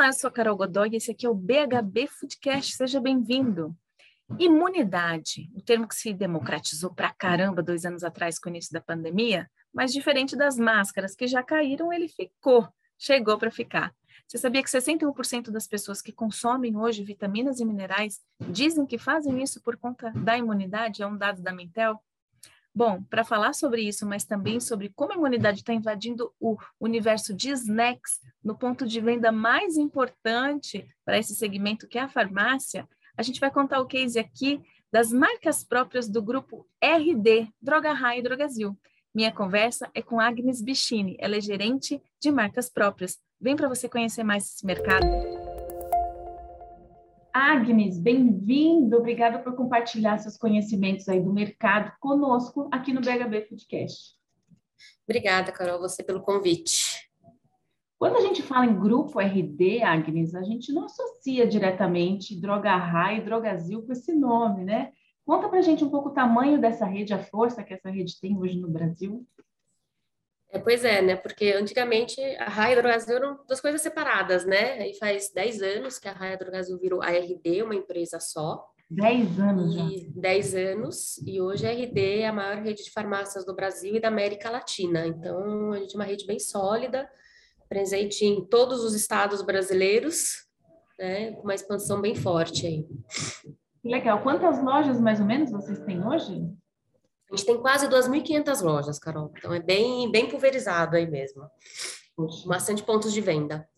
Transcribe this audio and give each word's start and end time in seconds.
Olá, 0.00 0.08
eu 0.08 0.12
sou 0.14 0.28
a 0.28 0.30
Carol 0.30 0.56
Godoy 0.56 0.88
e 0.90 0.96
esse 0.96 1.10
aqui 1.10 1.26
é 1.26 1.28
o 1.28 1.34
BHB 1.34 2.06
Foodcast. 2.06 2.74
Seja 2.74 2.98
bem-vindo. 2.98 3.76
Imunidade, 4.38 5.50
o 5.54 5.60
termo 5.60 5.86
que 5.86 5.94
se 5.94 6.14
democratizou 6.14 6.94
pra 6.94 7.12
caramba 7.12 7.62
dois 7.62 7.84
anos 7.84 8.02
atrás 8.02 8.38
com 8.38 8.48
o 8.48 8.50
início 8.50 8.72
da 8.72 8.80
pandemia, 8.80 9.46
mas 9.70 9.92
diferente 9.92 10.34
das 10.34 10.56
máscaras 10.56 11.14
que 11.14 11.26
já 11.26 11.42
caíram, 11.42 11.92
ele 11.92 12.08
ficou, 12.08 12.66
chegou 12.98 13.36
para 13.36 13.50
ficar. 13.50 13.94
Você 14.26 14.38
sabia 14.38 14.62
que 14.62 14.70
61% 14.70 15.50
das 15.50 15.66
pessoas 15.66 16.00
que 16.00 16.12
consomem 16.12 16.78
hoje 16.78 17.04
vitaminas 17.04 17.60
e 17.60 17.64
minerais 17.66 18.20
dizem 18.48 18.86
que 18.86 18.96
fazem 18.96 19.42
isso 19.42 19.60
por 19.60 19.76
conta 19.76 20.10
da 20.12 20.34
imunidade? 20.34 21.02
É 21.02 21.06
um 21.06 21.18
dado 21.18 21.42
da 21.42 21.52
Mintel. 21.52 22.02
Bom, 22.74 23.02
para 23.02 23.24
falar 23.24 23.52
sobre 23.52 23.82
isso, 23.82 24.06
mas 24.06 24.24
também 24.24 24.60
sobre 24.60 24.90
como 24.94 25.12
a 25.12 25.16
imunidade 25.16 25.58
está 25.58 25.74
invadindo 25.74 26.32
o 26.38 26.56
universo 26.78 27.34
de 27.34 27.50
snacks 27.50 28.20
no 28.42 28.56
ponto 28.56 28.86
de 28.86 29.00
venda 29.00 29.32
mais 29.32 29.76
importante 29.76 30.86
para 31.04 31.18
esse 31.18 31.34
segmento, 31.34 31.88
que 31.88 31.98
é 31.98 32.02
a 32.02 32.08
farmácia, 32.08 32.88
a 33.16 33.22
gente 33.22 33.40
vai 33.40 33.50
contar 33.50 33.80
o 33.80 33.86
case 33.86 34.18
aqui 34.18 34.62
das 34.92 35.12
marcas 35.12 35.64
próprias 35.64 36.08
do 36.08 36.22
grupo 36.22 36.66
RD, 36.82 37.48
Droga 37.60 37.92
Raia 37.92 38.20
e 38.20 38.22
Drogazil. 38.22 38.78
Minha 39.14 39.32
conversa 39.32 39.90
é 39.92 40.00
com 40.00 40.20
Agnes 40.20 40.62
Bichini, 40.62 41.16
ela 41.18 41.36
é 41.36 41.40
gerente 41.40 42.00
de 42.20 42.30
marcas 42.30 42.70
próprias. 42.70 43.18
Vem 43.40 43.56
para 43.56 43.68
você 43.68 43.88
conhecer 43.88 44.22
mais 44.22 44.44
esse 44.46 44.64
mercado. 44.64 45.39
Agnes, 47.32 47.98
bem-vindo. 47.98 48.96
Obrigada 48.96 49.38
por 49.38 49.54
compartilhar 49.54 50.18
seus 50.18 50.36
conhecimentos 50.36 51.08
aí 51.08 51.20
do 51.20 51.32
mercado 51.32 51.92
conosco 52.00 52.68
aqui 52.72 52.92
no 52.92 53.00
BHB 53.00 53.46
Foodcast. 53.48 54.16
Obrigada, 55.08 55.52
Carol, 55.52 55.78
você 55.78 56.02
pelo 56.02 56.20
convite. 56.20 57.08
Quando 57.98 58.16
a 58.16 58.20
gente 58.20 58.42
fala 58.42 58.66
em 58.66 58.78
grupo 58.78 59.20
RD, 59.20 59.82
Agnes, 59.82 60.34
a 60.34 60.42
gente 60.42 60.72
não 60.72 60.86
associa 60.86 61.46
diretamente 61.46 62.40
Droga 62.40 62.74
Rai 62.74 63.18
e 63.18 63.20
Drogazil 63.20 63.82
com 63.82 63.92
esse 63.92 64.12
nome, 64.12 64.64
né? 64.64 64.92
Conta 65.24 65.48
pra 65.48 65.60
gente 65.60 65.84
um 65.84 65.90
pouco 65.90 66.08
o 66.08 66.14
tamanho 66.14 66.60
dessa 66.60 66.84
rede, 66.84 67.14
a 67.14 67.22
força 67.22 67.62
que 67.62 67.74
essa 67.74 67.90
rede 67.90 68.18
tem 68.20 68.36
hoje 68.36 68.58
no 68.58 68.68
Brasil. 68.68 69.26
É, 70.52 70.58
pois 70.58 70.84
é, 70.84 71.00
né? 71.00 71.16
Porque 71.16 71.52
antigamente 71.52 72.20
a 72.38 72.48
Raia 72.48 72.82
Brasil 72.82 73.16
eram 73.16 73.38
duas 73.46 73.60
coisas 73.60 73.80
separadas, 73.80 74.44
né? 74.44 74.80
Aí 74.80 74.94
faz 74.94 75.30
10 75.32 75.62
anos 75.62 75.98
que 75.98 76.08
a 76.08 76.12
Raia 76.12 76.36
Brasil 76.36 76.76
virou 76.78 77.00
a 77.02 77.10
RD, 77.10 77.62
uma 77.62 77.74
empresa 77.74 78.18
só. 78.18 78.66
10 78.90 79.38
anos 79.38 79.74
já. 79.74 79.88
10 80.16 80.54
anos, 80.56 81.18
e 81.24 81.40
hoje 81.40 81.64
a 81.64 81.70
RD 81.70 82.20
é 82.20 82.26
a 82.26 82.32
maior 82.32 82.56
rede 82.56 82.82
de 82.82 82.90
farmácias 82.90 83.44
do 83.46 83.54
Brasil 83.54 83.94
e 83.94 84.00
da 84.00 84.08
América 84.08 84.50
Latina. 84.50 85.06
Então, 85.06 85.72
a 85.72 85.78
gente 85.78 85.94
é 85.94 85.98
uma 85.98 86.04
rede 86.04 86.26
bem 86.26 86.40
sólida, 86.40 87.08
presente 87.68 88.24
em 88.24 88.44
todos 88.44 88.82
os 88.82 88.92
estados 88.92 89.42
brasileiros, 89.42 90.44
né? 90.98 91.30
Com 91.32 91.42
uma 91.42 91.54
expansão 91.54 92.00
bem 92.00 92.16
forte 92.16 92.66
aí. 92.66 92.86
Legal. 93.84 94.20
Quantas 94.22 94.60
lojas, 94.60 95.00
mais 95.00 95.20
ou 95.20 95.26
menos, 95.26 95.52
vocês 95.52 95.78
têm 95.84 96.04
hoje? 96.04 96.42
A 97.30 97.36
gente 97.36 97.46
tem 97.46 97.60
quase 97.60 97.88
2.500 97.88 98.62
lojas, 98.62 98.98
Carol. 98.98 99.32
Então 99.36 99.54
é 99.54 99.60
bem, 99.60 100.10
bem 100.10 100.28
pulverizado 100.28 100.96
aí 100.96 101.08
mesmo. 101.08 101.44
Bastante 102.46 102.82
pontos 102.82 103.12
de 103.12 103.20
venda. 103.20 103.68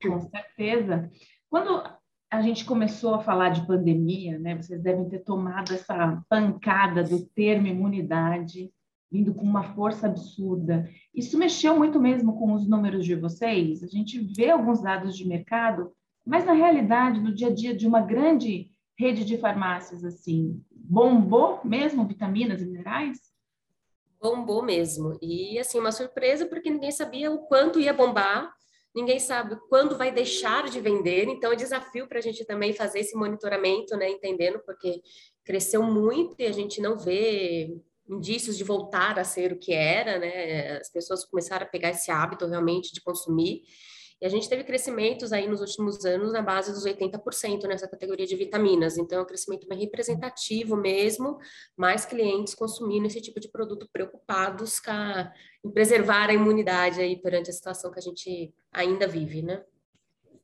Com 0.00 0.20
certeza. 0.20 1.10
Quando 1.50 1.82
a 2.30 2.42
gente 2.42 2.64
começou 2.64 3.14
a 3.14 3.20
falar 3.20 3.50
de 3.50 3.66
pandemia, 3.66 4.38
né? 4.38 4.56
Vocês 4.56 4.82
devem 4.82 5.08
ter 5.08 5.20
tomado 5.20 5.72
essa 5.72 6.22
pancada 6.28 7.04
do 7.04 7.24
termo 7.26 7.68
imunidade, 7.68 8.72
vindo 9.10 9.32
com 9.32 9.44
uma 9.44 9.62
força 9.74 10.08
absurda. 10.08 10.88
Isso 11.14 11.38
mexeu 11.38 11.76
muito 11.76 12.00
mesmo 12.00 12.36
com 12.36 12.52
os 12.52 12.68
números 12.68 13.04
de 13.04 13.14
vocês? 13.14 13.84
A 13.84 13.86
gente 13.86 14.18
vê 14.36 14.50
alguns 14.50 14.82
dados 14.82 15.16
de 15.16 15.26
mercado, 15.26 15.92
mas 16.26 16.44
na 16.44 16.52
realidade, 16.52 17.20
no 17.20 17.32
dia 17.32 17.48
a 17.48 17.54
dia 17.54 17.72
de 17.72 17.86
uma 17.86 18.00
grande 18.00 18.68
rede 18.98 19.24
de 19.24 19.38
farmácias 19.38 20.04
assim, 20.04 20.60
bombou 20.88 21.60
mesmo 21.64 22.06
vitaminas 22.06 22.60
e 22.60 22.66
minerais? 22.66 23.18
Bombou 24.20 24.62
mesmo. 24.62 25.18
E 25.20 25.58
assim, 25.58 25.78
uma 25.78 25.92
surpresa 25.92 26.46
porque 26.46 26.70
ninguém 26.70 26.90
sabia 26.90 27.30
o 27.30 27.46
quanto 27.46 27.80
ia 27.80 27.92
bombar, 27.92 28.52
ninguém 28.94 29.18
sabe 29.18 29.56
quando 29.68 29.96
vai 29.96 30.12
deixar 30.12 30.68
de 30.68 30.80
vender, 30.80 31.28
então 31.28 31.52
é 31.52 31.56
desafio 31.56 32.06
para 32.06 32.18
a 32.18 32.22
gente 32.22 32.44
também 32.44 32.72
fazer 32.72 33.00
esse 33.00 33.16
monitoramento, 33.16 33.96
né, 33.96 34.08
entendendo, 34.08 34.60
porque 34.64 35.02
cresceu 35.44 35.82
muito 35.82 36.36
e 36.38 36.46
a 36.46 36.52
gente 36.52 36.80
não 36.80 36.96
vê 36.96 37.76
indícios 38.08 38.56
de 38.56 38.64
voltar 38.64 39.18
a 39.18 39.24
ser 39.24 39.52
o 39.52 39.58
que 39.58 39.72
era, 39.72 40.18
né? 40.18 40.76
As 40.76 40.90
pessoas 40.90 41.24
começaram 41.24 41.64
a 41.64 41.68
pegar 41.68 41.90
esse 41.90 42.10
hábito 42.10 42.46
realmente 42.46 42.92
de 42.92 43.00
consumir. 43.00 43.62
E 44.24 44.26
a 44.26 44.30
gente 44.30 44.48
teve 44.48 44.64
crescimentos 44.64 45.34
aí 45.34 45.46
nos 45.46 45.60
últimos 45.60 46.02
anos 46.06 46.32
na 46.32 46.40
base 46.40 46.72
dos 46.72 46.86
80% 46.86 47.64
nessa 47.64 47.86
categoria 47.86 48.26
de 48.26 48.34
vitaminas. 48.34 48.96
Então, 48.96 49.18
é 49.18 49.22
um 49.22 49.26
crescimento 49.26 49.68
bem 49.68 49.78
representativo 49.78 50.78
mesmo, 50.78 51.36
mais 51.76 52.06
clientes 52.06 52.54
consumindo 52.54 53.06
esse 53.06 53.20
tipo 53.20 53.38
de 53.38 53.50
produto 53.50 53.86
preocupados 53.92 54.80
a, 54.88 55.30
em 55.62 55.70
preservar 55.70 56.30
a 56.30 56.32
imunidade 56.32 57.02
aí 57.02 57.20
perante 57.20 57.50
a 57.50 57.52
situação 57.52 57.90
que 57.90 57.98
a 57.98 58.02
gente 58.02 58.50
ainda 58.72 59.06
vive, 59.06 59.42
né? 59.42 59.62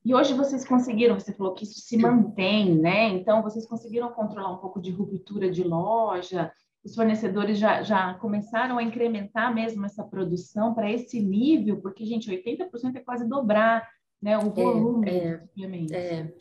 E 0.05 0.15
hoje 0.15 0.35
vocês 0.35 0.63
conseguiram, 0.69 1.19
você 1.19 1.33
falou 1.33 1.55
que 1.55 1.65
isso 1.65 1.81
se 1.81 1.97
mantém, 1.97 2.75
né? 2.75 3.09
Então, 3.09 3.43
vocês 3.43 3.67
conseguiram 3.67 4.13
controlar 4.13 4.53
um 4.53 4.59
pouco 4.59 4.79
de 4.79 4.91
ruptura 4.91 5.51
de 5.51 5.65
loja, 5.65 6.53
os 6.85 6.95
fornecedores 6.95 7.59
já, 7.59 7.83
já 7.83 8.15
começaram 8.15 8.79
a 8.79 8.83
incrementar 8.83 9.55
mesmo 9.55 9.85
essa 9.85 10.03
produção 10.03 10.75
para 10.75 10.91
esse 10.91 11.21
nível, 11.21 11.81
porque, 11.81 12.05
gente, 12.05 12.31
80% 12.31 12.97
é 12.97 13.01
quase 13.01 13.29
dobrar 13.29 13.87
né, 14.23 14.37
o 14.37 14.49
é, 14.49 14.51
volume 14.51 15.09
é. 15.09 15.41
É, 15.95 16.33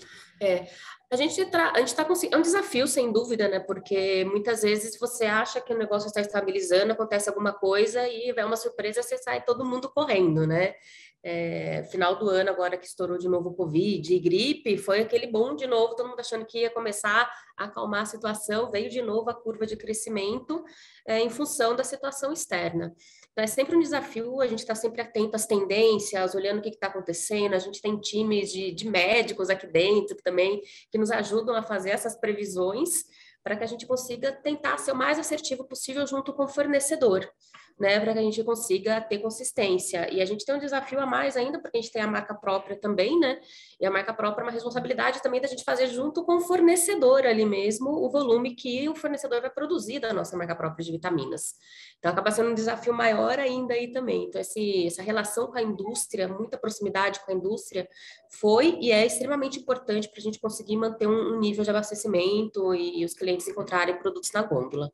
é. 0.41 0.67
A 1.11 1.15
gente 1.15 1.39
está 1.39 1.71
tá 1.95 2.05
conseguindo. 2.05 2.35
É 2.35 2.39
um 2.39 2.43
desafio, 2.43 2.85
sem 2.87 3.11
dúvida, 3.11 3.47
né? 3.47 3.59
Porque 3.59 4.25
muitas 4.25 4.61
vezes 4.61 4.99
você 4.99 5.25
acha 5.25 5.61
que 5.61 5.73
o 5.73 5.77
negócio 5.77 6.07
está 6.07 6.19
estabilizando, 6.19 6.91
acontece 6.91 7.29
alguma 7.29 7.53
coisa 7.53 8.05
e 8.07 8.33
é 8.35 8.45
uma 8.45 8.57
surpresa, 8.57 9.01
você 9.01 9.17
sai 9.17 9.43
todo 9.43 9.65
mundo 9.65 9.89
correndo, 9.89 10.45
né? 10.45 10.75
É, 11.21 11.83
final 11.91 12.17
do 12.17 12.29
ano, 12.29 12.49
agora 12.49 12.77
que 12.77 12.85
estourou 12.85 13.17
de 13.17 13.27
novo 13.27 13.49
o 13.49 13.53
Covid 13.53 14.13
e 14.13 14.19
gripe, 14.19 14.77
foi 14.77 15.01
aquele 15.01 15.27
bom 15.27 15.53
de 15.53 15.67
novo, 15.67 15.95
todo 15.95 16.07
mundo 16.07 16.19
achando 16.19 16.45
que 16.45 16.59
ia 16.59 16.69
começar 16.69 17.29
a 17.57 17.65
acalmar 17.65 18.03
a 18.03 18.05
situação, 18.05 18.71
veio 18.71 18.89
de 18.89 19.01
novo 19.01 19.29
a 19.29 19.33
curva 19.33 19.65
de 19.65 19.75
crescimento 19.75 20.63
é, 21.05 21.19
em 21.19 21.29
função 21.29 21.75
da 21.75 21.83
situação 21.83 22.31
externa. 22.31 22.95
Então, 23.31 23.43
é 23.43 23.47
sempre 23.47 23.75
um 23.75 23.81
desafio, 23.81 24.39
a 24.39 24.47
gente 24.47 24.59
está 24.59 24.73
sempre 24.73 25.01
atento 25.01 25.35
às 25.35 25.45
tendências, 25.45 26.35
olhando 26.35 26.59
o 26.59 26.61
que 26.61 26.69
está 26.69 26.87
acontecendo, 26.87 27.53
a 27.53 27.59
gente 27.59 27.81
tem 27.81 27.99
times 27.99 28.51
de, 28.51 28.71
de 28.71 28.89
médicos 28.89 29.49
aqui 29.49 29.67
dentro 29.67 30.15
também, 30.23 30.61
que 30.89 30.97
nos 30.97 31.11
ajudam 31.11 31.55
a 31.55 31.61
fazer 31.61 31.89
essas 31.89 32.15
previsões, 32.15 33.03
para 33.43 33.57
que 33.57 33.63
a 33.63 33.67
gente 33.67 33.85
consiga 33.85 34.31
tentar 34.31 34.77
ser 34.77 34.91
o 34.91 34.95
mais 34.95 35.19
assertivo 35.19 35.65
possível 35.65 36.05
junto 36.07 36.33
com 36.33 36.43
o 36.43 36.47
fornecedor 36.47 37.29
né, 37.79 37.99
para 37.99 38.13
que 38.13 38.19
a 38.19 38.21
gente 38.21 38.43
consiga 38.43 38.99
ter 38.99 39.19
consistência. 39.19 40.13
E 40.13 40.21
a 40.21 40.25
gente 40.25 40.45
tem 40.45 40.53
um 40.53 40.59
desafio 40.59 40.99
a 40.99 41.05
mais 41.05 41.37
ainda, 41.37 41.59
porque 41.59 41.77
a 41.77 41.81
gente 41.81 41.93
tem 41.93 42.01
a 42.01 42.07
marca 42.07 42.35
própria 42.35 42.75
também, 42.75 43.17
né? 43.17 43.39
E 43.79 43.85
a 43.85 43.91
marca 43.91 44.13
própria 44.13 44.43
é 44.43 44.45
uma 44.45 44.51
responsabilidade 44.51 45.21
também 45.21 45.39
da 45.39 45.47
gente 45.47 45.63
fazer 45.63 45.87
junto 45.87 46.25
com 46.25 46.37
o 46.37 46.41
fornecedor 46.41 47.25
ali 47.25 47.45
mesmo 47.45 47.89
o 47.89 48.09
volume 48.09 48.53
que 48.53 48.89
o 48.89 48.95
fornecedor 48.95 49.39
vai 49.39 49.49
produzir 49.49 49.99
da 49.99 50.13
nossa 50.13 50.35
marca 50.35 50.55
própria 50.55 50.83
de 50.83 50.91
vitaminas. 50.91 51.55
Então 51.97 52.11
acaba 52.11 52.31
sendo 52.31 52.49
um 52.49 52.53
desafio 52.53 52.93
maior 52.93 53.39
ainda 53.39 53.73
aí 53.73 53.91
também. 53.91 54.25
Então 54.25 54.41
esse, 54.41 54.87
essa 54.87 55.01
relação 55.01 55.47
com 55.47 55.57
a 55.57 55.61
indústria, 55.61 56.27
muita 56.27 56.57
proximidade 56.57 57.21
com 57.25 57.31
a 57.31 57.35
indústria, 57.35 57.87
foi 58.29 58.77
e 58.81 58.91
é 58.91 59.05
extremamente 59.05 59.59
importante 59.59 60.09
para 60.09 60.19
a 60.19 60.23
gente 60.23 60.39
conseguir 60.39 60.75
manter 60.75 61.07
um, 61.07 61.35
um 61.35 61.39
nível 61.39 61.63
de 61.63 61.69
abastecimento 61.69 62.75
e, 62.75 63.01
e 63.01 63.05
os 63.05 63.13
clientes 63.13 63.47
encontrarem 63.47 63.97
produtos 63.97 64.31
na 64.33 64.41
gôndola. 64.43 64.91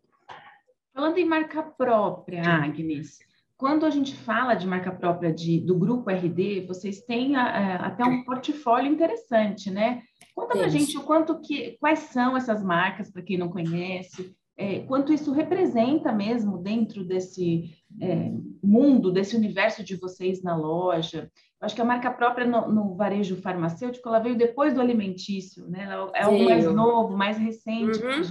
Falando 0.95 1.17
em 1.17 1.25
marca 1.25 1.61
própria, 1.61 2.41
Agnes, 2.41 3.19
quando 3.57 3.85
a 3.85 3.89
gente 3.89 4.15
fala 4.15 4.55
de 4.55 4.65
marca 4.65 4.93
própria 4.93 5.33
de, 5.33 5.59
do 5.59 5.77
grupo 5.77 6.09
RD, 6.09 6.61
vocês 6.65 7.01
têm 7.01 7.35
a, 7.35 7.43
a, 7.43 7.75
até 7.87 8.05
um 8.05 8.23
portfólio 8.23 8.89
interessante, 8.89 9.69
né? 9.69 10.03
Conta 10.33 10.57
para 10.57 10.69
gente 10.69 10.97
o 10.97 11.03
quanto 11.03 11.41
que, 11.41 11.77
quais 11.81 11.99
são 11.99 12.37
essas 12.37 12.63
marcas, 12.63 13.11
para 13.11 13.21
quem 13.21 13.37
não 13.37 13.49
conhece, 13.49 14.33
é, 14.57 14.79
quanto 14.79 15.11
isso 15.11 15.33
representa 15.33 16.13
mesmo 16.13 16.59
dentro 16.59 17.03
desse 17.03 17.75
é, 17.99 18.31
mundo, 18.63 19.11
desse 19.11 19.35
universo 19.35 19.83
de 19.83 19.97
vocês 19.97 20.41
na 20.41 20.55
loja. 20.55 21.29
Eu 21.59 21.65
acho 21.65 21.75
que 21.75 21.81
a 21.81 21.85
marca 21.85 22.09
própria 22.09 22.47
no, 22.47 22.71
no, 22.71 22.95
varejo 22.95 23.35
farmacêutico, 23.41 24.07
ela 24.07 24.19
veio 24.19 24.37
depois 24.37 24.73
do 24.73 24.79
alimentício, 24.79 25.67
né? 25.67 25.89
Ela 25.91 26.09
é 26.15 26.25
o 26.25 26.45
mais 26.45 26.65
novo, 26.73 27.17
mais 27.17 27.37
recente 27.37 27.97
uhum. 27.97 27.99
para 27.99 28.19
a 28.19 28.23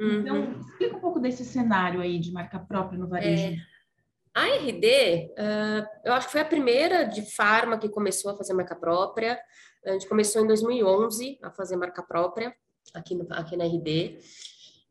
Então, 0.00 0.36
uhum. 0.36 0.60
explica 0.60 0.96
um 0.96 1.00
pouco 1.00 1.18
desse 1.18 1.44
cenário 1.44 2.00
aí 2.00 2.18
de 2.18 2.32
marca 2.32 2.58
própria 2.58 2.98
no 2.98 3.08
varejo. 3.08 3.54
É. 3.54 3.56
A 4.34 4.44
RD, 4.44 5.32
uh, 5.32 5.86
eu 6.04 6.12
acho 6.12 6.26
que 6.26 6.32
foi 6.32 6.42
a 6.42 6.46
primeira 6.46 7.04
de 7.04 7.22
farma 7.22 7.78
que 7.78 7.88
começou 7.88 8.30
a 8.30 8.36
fazer 8.36 8.52
marca 8.52 8.76
própria. 8.76 9.40
A 9.84 9.92
gente 9.92 10.06
começou 10.06 10.44
em 10.44 10.46
2011 10.46 11.38
a 11.42 11.50
fazer 11.50 11.76
marca 11.76 12.02
própria 12.02 12.54
aqui, 12.92 13.14
no, 13.14 13.26
aqui 13.30 13.56
na 13.56 13.64
RD. 13.64 14.18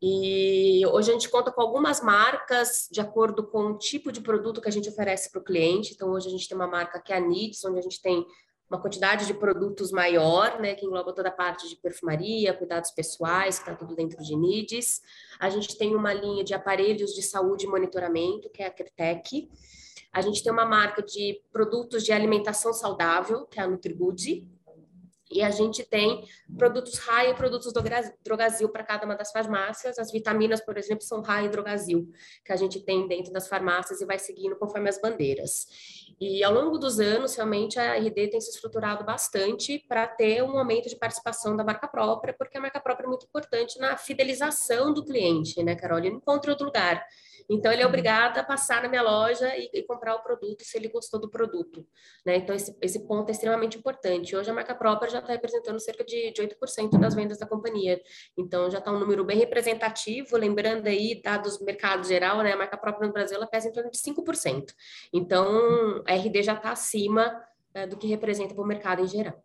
E 0.02 0.84
hoje 0.86 1.10
a 1.10 1.12
gente 1.14 1.28
conta 1.28 1.52
com 1.52 1.62
algumas 1.62 2.02
marcas 2.02 2.88
de 2.90 3.00
acordo 3.00 3.46
com 3.46 3.66
o 3.66 3.78
tipo 3.78 4.10
de 4.10 4.20
produto 4.20 4.60
que 4.60 4.68
a 4.68 4.72
gente 4.72 4.88
oferece 4.88 5.30
para 5.30 5.40
o 5.40 5.44
cliente. 5.44 5.92
Então, 5.94 6.10
hoje 6.10 6.26
a 6.26 6.30
gente 6.30 6.48
tem 6.48 6.56
uma 6.56 6.66
marca 6.66 7.00
que 7.00 7.12
é 7.12 7.16
a 7.16 7.20
NITS, 7.20 7.64
onde 7.64 7.78
a 7.78 7.82
gente 7.82 8.02
tem 8.02 8.26
uma 8.68 8.80
quantidade 8.80 9.26
de 9.26 9.34
produtos 9.34 9.92
maior, 9.92 10.60
né, 10.60 10.74
que 10.74 10.84
engloba 10.84 11.12
toda 11.12 11.28
a 11.28 11.32
parte 11.32 11.68
de 11.68 11.76
perfumaria, 11.76 12.52
cuidados 12.52 12.90
pessoais, 12.90 13.58
que 13.58 13.64
está 13.68 13.74
tudo 13.74 13.94
dentro 13.94 14.22
de 14.22 14.34
NIDS. 14.34 15.02
A 15.38 15.48
gente 15.48 15.78
tem 15.78 15.94
uma 15.94 16.12
linha 16.12 16.42
de 16.42 16.52
aparelhos 16.52 17.14
de 17.14 17.22
saúde 17.22 17.66
e 17.66 17.68
monitoramento, 17.68 18.50
que 18.50 18.62
é 18.62 18.66
a 18.66 18.70
Cretec. 18.70 19.48
A 20.12 20.20
gente 20.20 20.42
tem 20.42 20.52
uma 20.52 20.64
marca 20.64 21.02
de 21.02 21.40
produtos 21.52 22.02
de 22.02 22.12
alimentação 22.12 22.72
saudável, 22.72 23.46
que 23.46 23.60
é 23.60 23.62
a 23.62 23.68
NutriGood. 23.68 24.46
E 25.30 25.42
a 25.42 25.50
gente 25.50 25.82
tem 25.84 26.24
produtos 26.56 26.98
RAI 26.98 27.30
e 27.30 27.34
produtos 27.34 27.72
Drogazil 28.22 28.68
para 28.68 28.84
cada 28.84 29.04
uma 29.04 29.16
das 29.16 29.32
farmácias. 29.32 29.98
As 29.98 30.12
vitaminas, 30.12 30.60
por 30.60 30.78
exemplo, 30.78 31.02
são 31.02 31.20
RAI 31.20 31.46
e 31.46 31.48
Drogazil, 31.48 32.08
que 32.44 32.52
a 32.52 32.56
gente 32.56 32.80
tem 32.80 33.08
dentro 33.08 33.32
das 33.32 33.48
farmácias 33.48 34.00
e 34.00 34.06
vai 34.06 34.18
seguindo 34.18 34.56
conforme 34.56 34.88
as 34.88 35.00
bandeiras. 35.00 35.66
E 36.20 36.42
ao 36.44 36.52
longo 36.52 36.78
dos 36.78 37.00
anos, 37.00 37.34
realmente, 37.34 37.78
a 37.78 37.96
RD 37.96 38.28
tem 38.28 38.40
se 38.40 38.50
estruturado 38.50 39.04
bastante 39.04 39.84
para 39.88 40.06
ter 40.06 40.42
um 40.42 40.56
aumento 40.58 40.88
de 40.88 40.96
participação 40.96 41.56
da 41.56 41.64
marca 41.64 41.88
própria, 41.88 42.32
porque 42.32 42.56
a 42.56 42.60
marca 42.60 42.80
própria 42.80 43.06
é 43.06 43.08
muito 43.08 43.26
importante 43.26 43.78
na 43.78 43.96
fidelização 43.96 44.94
do 44.94 45.04
cliente, 45.04 45.62
né, 45.62 45.74
Carol? 45.74 45.98
Ele 45.98 46.10
não 46.10 46.18
encontra 46.18 46.52
outro 46.52 46.66
lugar. 46.66 47.04
Então, 47.48 47.72
ele 47.72 47.82
é 47.82 47.84
uhum. 47.84 47.90
obrigado 47.90 48.38
a 48.38 48.42
passar 48.42 48.82
na 48.82 48.88
minha 48.88 49.02
loja 49.02 49.56
e, 49.56 49.70
e 49.72 49.82
comprar 49.82 50.14
o 50.14 50.22
produto 50.22 50.62
se 50.64 50.76
ele 50.76 50.88
gostou 50.88 51.20
do 51.20 51.30
produto. 51.30 51.86
Né? 52.24 52.36
Então, 52.36 52.54
esse, 52.54 52.76
esse 52.80 53.06
ponto 53.06 53.28
é 53.28 53.32
extremamente 53.32 53.78
importante. 53.78 54.34
Hoje, 54.34 54.50
a 54.50 54.54
marca 54.54 54.74
própria 54.74 55.10
já 55.10 55.18
está 55.18 55.32
representando 55.32 55.78
cerca 55.80 56.04
de, 56.04 56.32
de 56.32 56.42
8% 56.42 56.98
das 56.98 57.14
vendas 57.14 57.38
da 57.38 57.46
companhia. 57.46 58.00
Então, 58.36 58.70
já 58.70 58.78
está 58.78 58.92
um 58.92 58.98
número 58.98 59.24
bem 59.24 59.38
representativo. 59.38 60.36
Lembrando 60.36 60.86
aí, 60.86 61.20
dados 61.22 61.58
do 61.58 61.64
mercado 61.64 62.06
geral, 62.06 62.38
né? 62.42 62.52
a 62.52 62.56
marca 62.56 62.76
própria 62.76 63.06
no 63.06 63.12
Brasil 63.12 63.36
ela 63.36 63.46
pesa 63.46 63.68
em 63.68 63.72
torno 63.72 63.90
de 63.90 63.98
5%. 63.98 64.72
Então, 65.12 66.02
a 66.06 66.14
RD 66.14 66.42
já 66.42 66.54
está 66.54 66.72
acima 66.72 67.42
é, 67.74 67.86
do 67.86 67.96
que 67.96 68.06
representa 68.06 68.54
para 68.54 68.64
o 68.64 68.66
mercado 68.66 69.02
em 69.02 69.06
geral. 69.06 69.42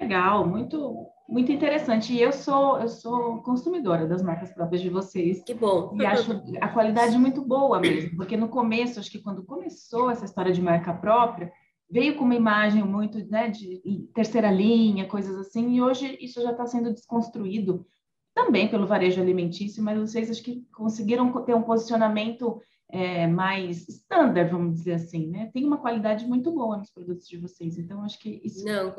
Legal, 0.00 0.46
muito 0.46 1.06
muito 1.30 1.52
interessante. 1.52 2.12
E 2.12 2.20
eu 2.20 2.32
sou 2.32 2.78
eu 2.78 2.88
sou 2.88 3.40
consumidora 3.42 4.06
das 4.06 4.22
marcas 4.22 4.52
próprias 4.52 4.82
de 4.82 4.90
vocês. 4.90 5.42
Que 5.44 5.54
bom. 5.54 5.96
E 5.98 6.04
acho 6.04 6.42
a 6.60 6.68
qualidade 6.68 7.16
muito 7.16 7.42
boa 7.42 7.78
mesmo, 7.78 8.16
porque 8.16 8.36
no 8.36 8.48
começo, 8.48 8.98
acho 8.98 9.10
que 9.10 9.22
quando 9.22 9.44
começou 9.44 10.10
essa 10.10 10.24
história 10.24 10.52
de 10.52 10.60
marca 10.60 10.92
própria, 10.92 11.52
veio 11.90 12.16
com 12.16 12.24
uma 12.24 12.34
imagem 12.34 12.82
muito 12.82 13.18
né, 13.28 13.48
de 13.48 13.80
terceira 14.14 14.50
linha, 14.50 15.06
coisas 15.06 15.36
assim, 15.36 15.74
e 15.74 15.82
hoje 15.82 16.16
isso 16.20 16.40
já 16.42 16.52
está 16.52 16.66
sendo 16.66 16.92
desconstruído 16.92 17.86
também 18.34 18.68
pelo 18.68 18.86
varejo 18.86 19.20
alimentício, 19.20 19.82
mas 19.82 19.98
vocês 19.98 20.30
acho 20.30 20.42
que 20.42 20.64
conseguiram 20.72 21.32
ter 21.44 21.54
um 21.54 21.62
posicionamento 21.62 22.60
é, 22.88 23.26
mais 23.26 23.88
standard, 23.88 24.50
vamos 24.50 24.74
dizer 24.74 24.94
assim, 24.94 25.26
né? 25.28 25.50
Tem 25.52 25.64
uma 25.64 25.78
qualidade 25.78 26.26
muito 26.26 26.50
boa 26.52 26.76
nos 26.76 26.90
produtos 26.90 27.26
de 27.26 27.36
vocês, 27.36 27.76
então 27.76 28.02
acho 28.02 28.18
que 28.18 28.40
isso 28.44 28.64
Não, 28.64 28.92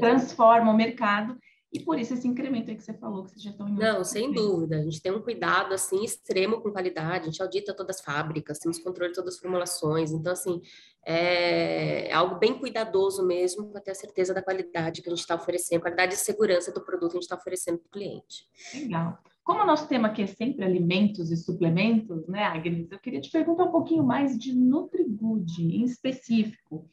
transforma 0.00 0.70
o 0.70 0.76
mercado 0.76 1.36
e 1.70 1.80
por 1.80 1.98
isso 1.98 2.14
esse 2.14 2.26
incremento 2.26 2.70
aí 2.70 2.76
que 2.76 2.82
você 2.82 2.94
falou, 2.94 3.24
que 3.24 3.30
vocês 3.30 3.42
já 3.42 3.50
estão 3.50 3.68
em 3.68 3.74
Não, 3.74 4.02
sem 4.02 4.32
dúvida. 4.32 4.78
A 4.78 4.82
gente 4.82 5.02
tem 5.02 5.12
um 5.12 5.20
cuidado, 5.20 5.74
assim, 5.74 6.02
extremo 6.02 6.62
com 6.62 6.72
qualidade. 6.72 7.24
A 7.24 7.30
gente 7.30 7.42
audita 7.42 7.74
todas 7.74 7.96
as 7.96 8.02
fábricas, 8.02 8.58
temos 8.58 8.78
controle 8.78 9.10
de 9.10 9.16
todas 9.16 9.34
as 9.34 9.40
formulações. 9.40 10.10
Então, 10.10 10.32
assim, 10.32 10.62
é 11.04 12.10
algo 12.12 12.38
bem 12.38 12.58
cuidadoso 12.58 13.26
mesmo 13.26 13.70
para 13.70 13.82
ter 13.82 13.90
a 13.90 13.94
certeza 13.94 14.32
da 14.32 14.42
qualidade 14.42 15.02
que 15.02 15.08
a 15.08 15.10
gente 15.10 15.20
está 15.20 15.34
oferecendo, 15.34 15.82
qualidade 15.82 16.14
e 16.14 16.16
segurança 16.18 16.72
do 16.72 16.82
produto 16.82 17.12
que 17.12 17.18
a 17.18 17.20
gente 17.20 17.24
está 17.24 17.36
oferecendo 17.36 17.78
para 17.78 17.88
o 17.88 17.90
cliente. 17.90 18.46
Legal. 18.74 19.18
Como 19.44 19.62
o 19.62 19.66
nosso 19.66 19.88
tema 19.88 20.08
aqui 20.08 20.22
é 20.22 20.26
sempre 20.26 20.64
alimentos 20.64 21.30
e 21.30 21.36
suplementos, 21.36 22.26
né, 22.28 22.44
Agnes? 22.44 22.90
Eu 22.90 22.98
queria 22.98 23.20
te 23.20 23.30
perguntar 23.30 23.64
um 23.64 23.72
pouquinho 23.72 24.04
mais 24.04 24.38
de 24.38 24.54
NutriGood 24.54 25.62
em 25.62 25.84
específico. 25.84 26.86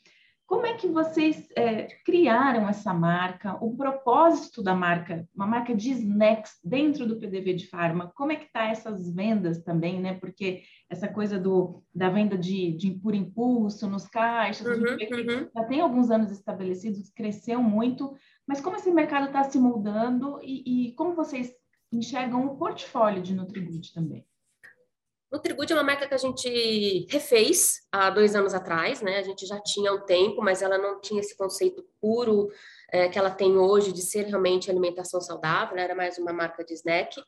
Como 0.48 0.66
é 0.68 0.76
que 0.76 0.88
vocês 0.88 1.48
é, 1.56 1.88
criaram 2.06 2.70
essa 2.70 2.94
marca? 2.94 3.58
O 3.64 3.76
propósito 3.76 4.62
da 4.62 4.76
marca, 4.76 5.28
uma 5.34 5.48
marca 5.48 5.76
de 5.76 5.90
snacks 5.92 6.60
dentro 6.64 7.08
do 7.08 7.20
PDV 7.20 7.54
de 7.54 7.68
Farma, 7.68 8.12
como 8.16 8.32
é 8.32 8.36
que 8.36 8.52
tá 8.52 8.66
essas 8.66 9.12
vendas 9.12 9.64
também, 9.64 10.00
né? 10.00 10.14
Porque 10.14 10.62
essa 10.88 11.08
coisa 11.08 11.40
do, 11.40 11.84
da 11.94 12.10
venda 12.10 12.38
de, 12.38 12.74
de 12.74 12.92
por 12.92 13.16
impulso 13.16 13.90
nos 13.90 14.08
caixas, 14.08 14.68
uhum, 14.68 14.84
uhum. 14.84 15.50
já 15.56 15.64
tem 15.66 15.82
alguns 15.82 16.12
anos 16.12 16.32
estabelecidos, 16.32 17.10
cresceu 17.10 17.62
muito, 17.62 18.14
mas 18.48 18.62
como 18.62 18.76
esse 18.76 18.92
mercado 18.92 19.26
está 19.28 19.44
se 19.44 19.58
moldando 19.58 20.40
e, 20.44 20.90
e 20.90 20.92
como 20.94 21.16
vocês 21.16 21.52
enxergam 21.92 22.46
o 22.46 22.56
portfólio 22.56 23.22
de 23.22 23.34
NutriGood 23.34 23.94
também? 23.94 24.26
Nutrigood 25.32 25.72
é 25.72 25.76
uma 25.76 25.84
marca 25.84 26.08
que 26.08 26.14
a 26.14 26.18
gente 26.18 27.08
refez 27.10 27.82
há 27.92 28.10
dois 28.10 28.36
anos 28.36 28.54
atrás, 28.54 29.02
né? 29.02 29.18
A 29.18 29.24
gente 29.24 29.46
já 29.46 29.60
tinha 29.60 29.94
um 29.94 30.06
tempo, 30.06 30.42
mas 30.42 30.62
ela 30.62 30.78
não 30.78 31.02
tinha 31.02 31.20
esse 31.20 31.36
conceito 31.36 31.84
puro 32.00 32.50
é, 32.92 33.08
que 33.10 33.18
ela 33.18 33.30
tem 33.30 33.58
hoje 33.58 33.92
de 33.92 34.02
ser 34.02 34.26
realmente 34.26 34.70
alimentação 34.70 35.20
saudável, 35.22 35.76
né? 35.76 35.84
era 35.84 35.96
mais 35.96 36.18
uma 36.18 36.34
marca 36.34 36.64
de 36.64 36.74
snack. 36.74 37.22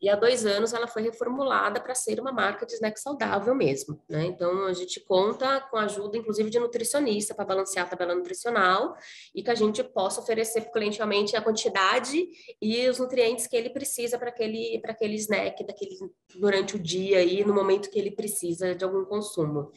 E 0.00 0.10
há 0.10 0.14
dois 0.14 0.44
anos 0.44 0.74
ela 0.74 0.86
foi 0.86 1.02
reformulada 1.02 1.80
para 1.80 1.94
ser 1.94 2.20
uma 2.20 2.30
marca 2.30 2.66
de 2.66 2.74
snack 2.74 3.00
saudável 3.00 3.54
mesmo. 3.54 4.02
Né? 4.08 4.26
Então 4.26 4.66
a 4.66 4.72
gente 4.74 5.00
conta 5.00 5.60
com 5.70 5.78
a 5.78 5.84
ajuda, 5.84 6.18
inclusive, 6.18 6.50
de 6.50 6.58
nutricionista 6.58 7.34
para 7.34 7.46
balancear 7.46 7.86
a 7.86 7.88
tabela 7.88 8.14
nutricional 8.14 8.94
e 9.34 9.42
que 9.42 9.50
a 9.50 9.54
gente 9.54 9.82
possa 9.82 10.20
oferecer 10.20 10.60
para 10.62 10.70
o 10.70 10.72
cliente 10.72 10.98
realmente 10.98 11.34
a 11.34 11.40
quantidade 11.40 12.28
e 12.60 12.88
os 12.88 12.98
nutrientes 12.98 13.46
que 13.46 13.56
ele 13.56 13.70
precisa 13.70 14.18
para 14.18 14.28
aquele, 14.28 14.80
aquele 14.84 15.14
snack 15.14 15.64
daquele, 15.66 15.96
durante 16.34 16.76
o 16.76 16.78
dia 16.78 17.22
e 17.22 17.42
no 17.42 17.54
momento 17.54 17.90
que 17.90 17.98
ele 17.98 18.10
precisa 18.10 18.74
de 18.74 18.84
algum 18.84 19.04
consumo. 19.06 19.72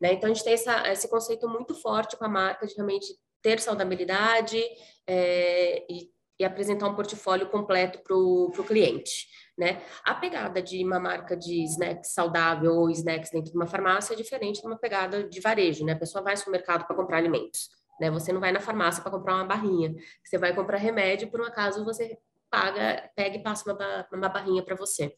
Né? 0.00 0.14
Então 0.14 0.30
a 0.30 0.34
gente 0.34 0.44
tem 0.44 0.54
essa, 0.54 0.90
esse 0.90 1.08
conceito 1.08 1.46
muito 1.48 1.74
forte 1.74 2.16
com 2.16 2.24
a 2.24 2.28
marca 2.28 2.66
de 2.66 2.74
realmente 2.74 3.06
ter 3.44 3.60
saudabilidade 3.60 4.58
é, 5.06 5.84
e, 5.88 6.10
e, 6.40 6.44
apresentar 6.44 6.88
um 6.88 6.94
portfólio 6.94 7.50
completo 7.50 8.00
para 8.02 8.16
o 8.16 8.64
cliente. 8.66 9.28
Né? 9.56 9.82
A 10.02 10.14
pegada 10.14 10.62
de 10.62 10.82
uma 10.82 10.98
marca 10.98 11.36
de 11.36 11.62
snacks 11.64 12.14
saudável 12.14 12.72
ou 12.72 12.90
snacks 12.90 13.30
dentro 13.30 13.52
de 13.52 13.56
uma 13.56 13.66
farmácia 13.66 14.14
é 14.14 14.16
diferente 14.16 14.62
de 14.62 14.66
uma 14.66 14.78
pegada 14.78 15.28
de 15.28 15.40
varejo. 15.40 15.84
Né? 15.84 15.92
A 15.92 15.98
pessoa 15.98 16.24
vai 16.24 16.32
ao 16.32 16.38
supermercado 16.38 16.86
para 16.86 16.96
comprar 16.96 17.18
alimentos. 17.18 17.68
Né? 18.00 18.10
Você 18.10 18.32
não 18.32 18.40
vai 18.40 18.50
na 18.50 18.60
farmácia 18.60 19.02
para 19.02 19.12
comprar 19.12 19.34
uma 19.34 19.44
barrinha. 19.44 19.94
Você 20.24 20.38
vai 20.38 20.54
comprar 20.54 20.78
remédio, 20.78 21.30
por 21.30 21.40
um 21.40 21.44
acaso 21.44 21.84
você 21.84 22.18
paga, 22.54 23.10
pega 23.16 23.36
e 23.36 23.42
passa 23.42 23.72
uma, 23.72 24.06
uma 24.12 24.28
barrinha 24.28 24.62
para 24.62 24.76
você. 24.76 25.12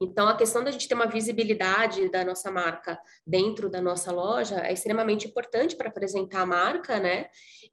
Então, 0.00 0.28
a 0.28 0.36
questão 0.36 0.62
da 0.62 0.70
gente 0.70 0.86
ter 0.86 0.94
uma 0.94 1.08
visibilidade 1.08 2.08
da 2.08 2.24
nossa 2.24 2.52
marca 2.52 2.96
dentro 3.26 3.68
da 3.68 3.82
nossa 3.82 4.12
loja 4.12 4.60
é 4.60 4.72
extremamente 4.72 5.26
importante 5.26 5.74
para 5.74 5.88
apresentar 5.88 6.42
a 6.42 6.46
marca, 6.46 7.00
né? 7.00 7.26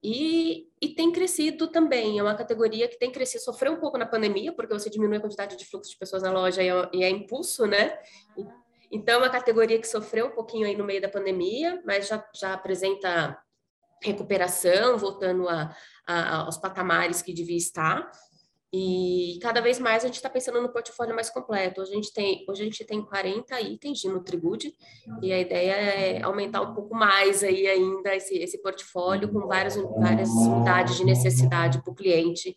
E, 0.03 0.67
e 0.81 0.89
tem 0.95 1.11
crescido 1.11 1.67
também, 1.67 2.17
é 2.17 2.23
uma 2.23 2.33
categoria 2.33 2.87
que 2.87 2.97
tem 2.97 3.11
crescido, 3.11 3.43
sofreu 3.43 3.73
um 3.73 3.79
pouco 3.79 3.97
na 3.97 4.07
pandemia, 4.07 4.51
porque 4.51 4.73
você 4.73 4.89
diminui 4.89 5.17
a 5.17 5.21
quantidade 5.21 5.55
de 5.55 5.65
fluxo 5.65 5.91
de 5.91 5.97
pessoas 5.97 6.23
na 6.23 6.31
loja 6.31 6.63
e 6.63 6.69
é, 6.69 6.89
e 6.91 7.03
é 7.03 7.09
impulso, 7.09 7.67
né? 7.67 7.95
Então, 8.91 9.15
é 9.15 9.17
uma 9.17 9.29
categoria 9.29 9.79
que 9.79 9.87
sofreu 9.87 10.27
um 10.27 10.31
pouquinho 10.31 10.65
aí 10.65 10.75
no 10.75 10.83
meio 10.83 11.01
da 11.01 11.09
pandemia, 11.09 11.81
mas 11.85 12.07
já, 12.07 12.25
já 12.33 12.53
apresenta 12.53 13.37
recuperação, 14.01 14.97
voltando 14.97 15.47
a, 15.49 15.75
a, 16.07 16.37
aos 16.37 16.57
patamares 16.57 17.21
que 17.21 17.33
devia 17.33 17.57
estar. 17.57 18.09
E 18.77 19.39
cada 19.39 19.61
vez 19.61 19.79
mais 19.79 20.03
a 20.03 20.07
gente 20.07 20.17
está 20.17 20.29
pensando 20.29 20.61
no 20.61 20.67
portfólio 20.67 21.15
mais 21.15 21.29
completo. 21.29 21.79
Hoje 21.79 21.91
a 21.91 21.95
gente 21.95 22.13
tem, 22.13 22.45
hoje 22.49 22.61
a 22.61 22.65
gente 22.65 22.83
tem 22.83 23.01
40 23.01 23.61
itens 23.61 23.99
de 23.99 24.09
Nutrigood 24.09 24.73
e 25.21 25.31
a 25.31 25.39
ideia 25.39 25.71
é 25.71 26.21
aumentar 26.21 26.59
um 26.59 26.75
pouco 26.75 26.93
mais 26.93 27.41
aí 27.41 27.67
ainda 27.67 28.13
esse, 28.13 28.37
esse 28.37 28.61
portfólio 28.61 29.31
com 29.31 29.47
várias, 29.47 29.77
várias 29.77 30.29
unidades 30.29 30.97
de 30.97 31.05
necessidade 31.05 31.81
para 31.81 31.89
o 31.89 31.95
cliente 31.95 32.53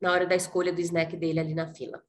na 0.00 0.10
hora 0.10 0.26
da 0.26 0.34
escolha 0.34 0.72
do 0.72 0.80
snack 0.80 1.16
dele 1.16 1.38
ali 1.38 1.54
na 1.54 1.72
fila. 1.72 2.02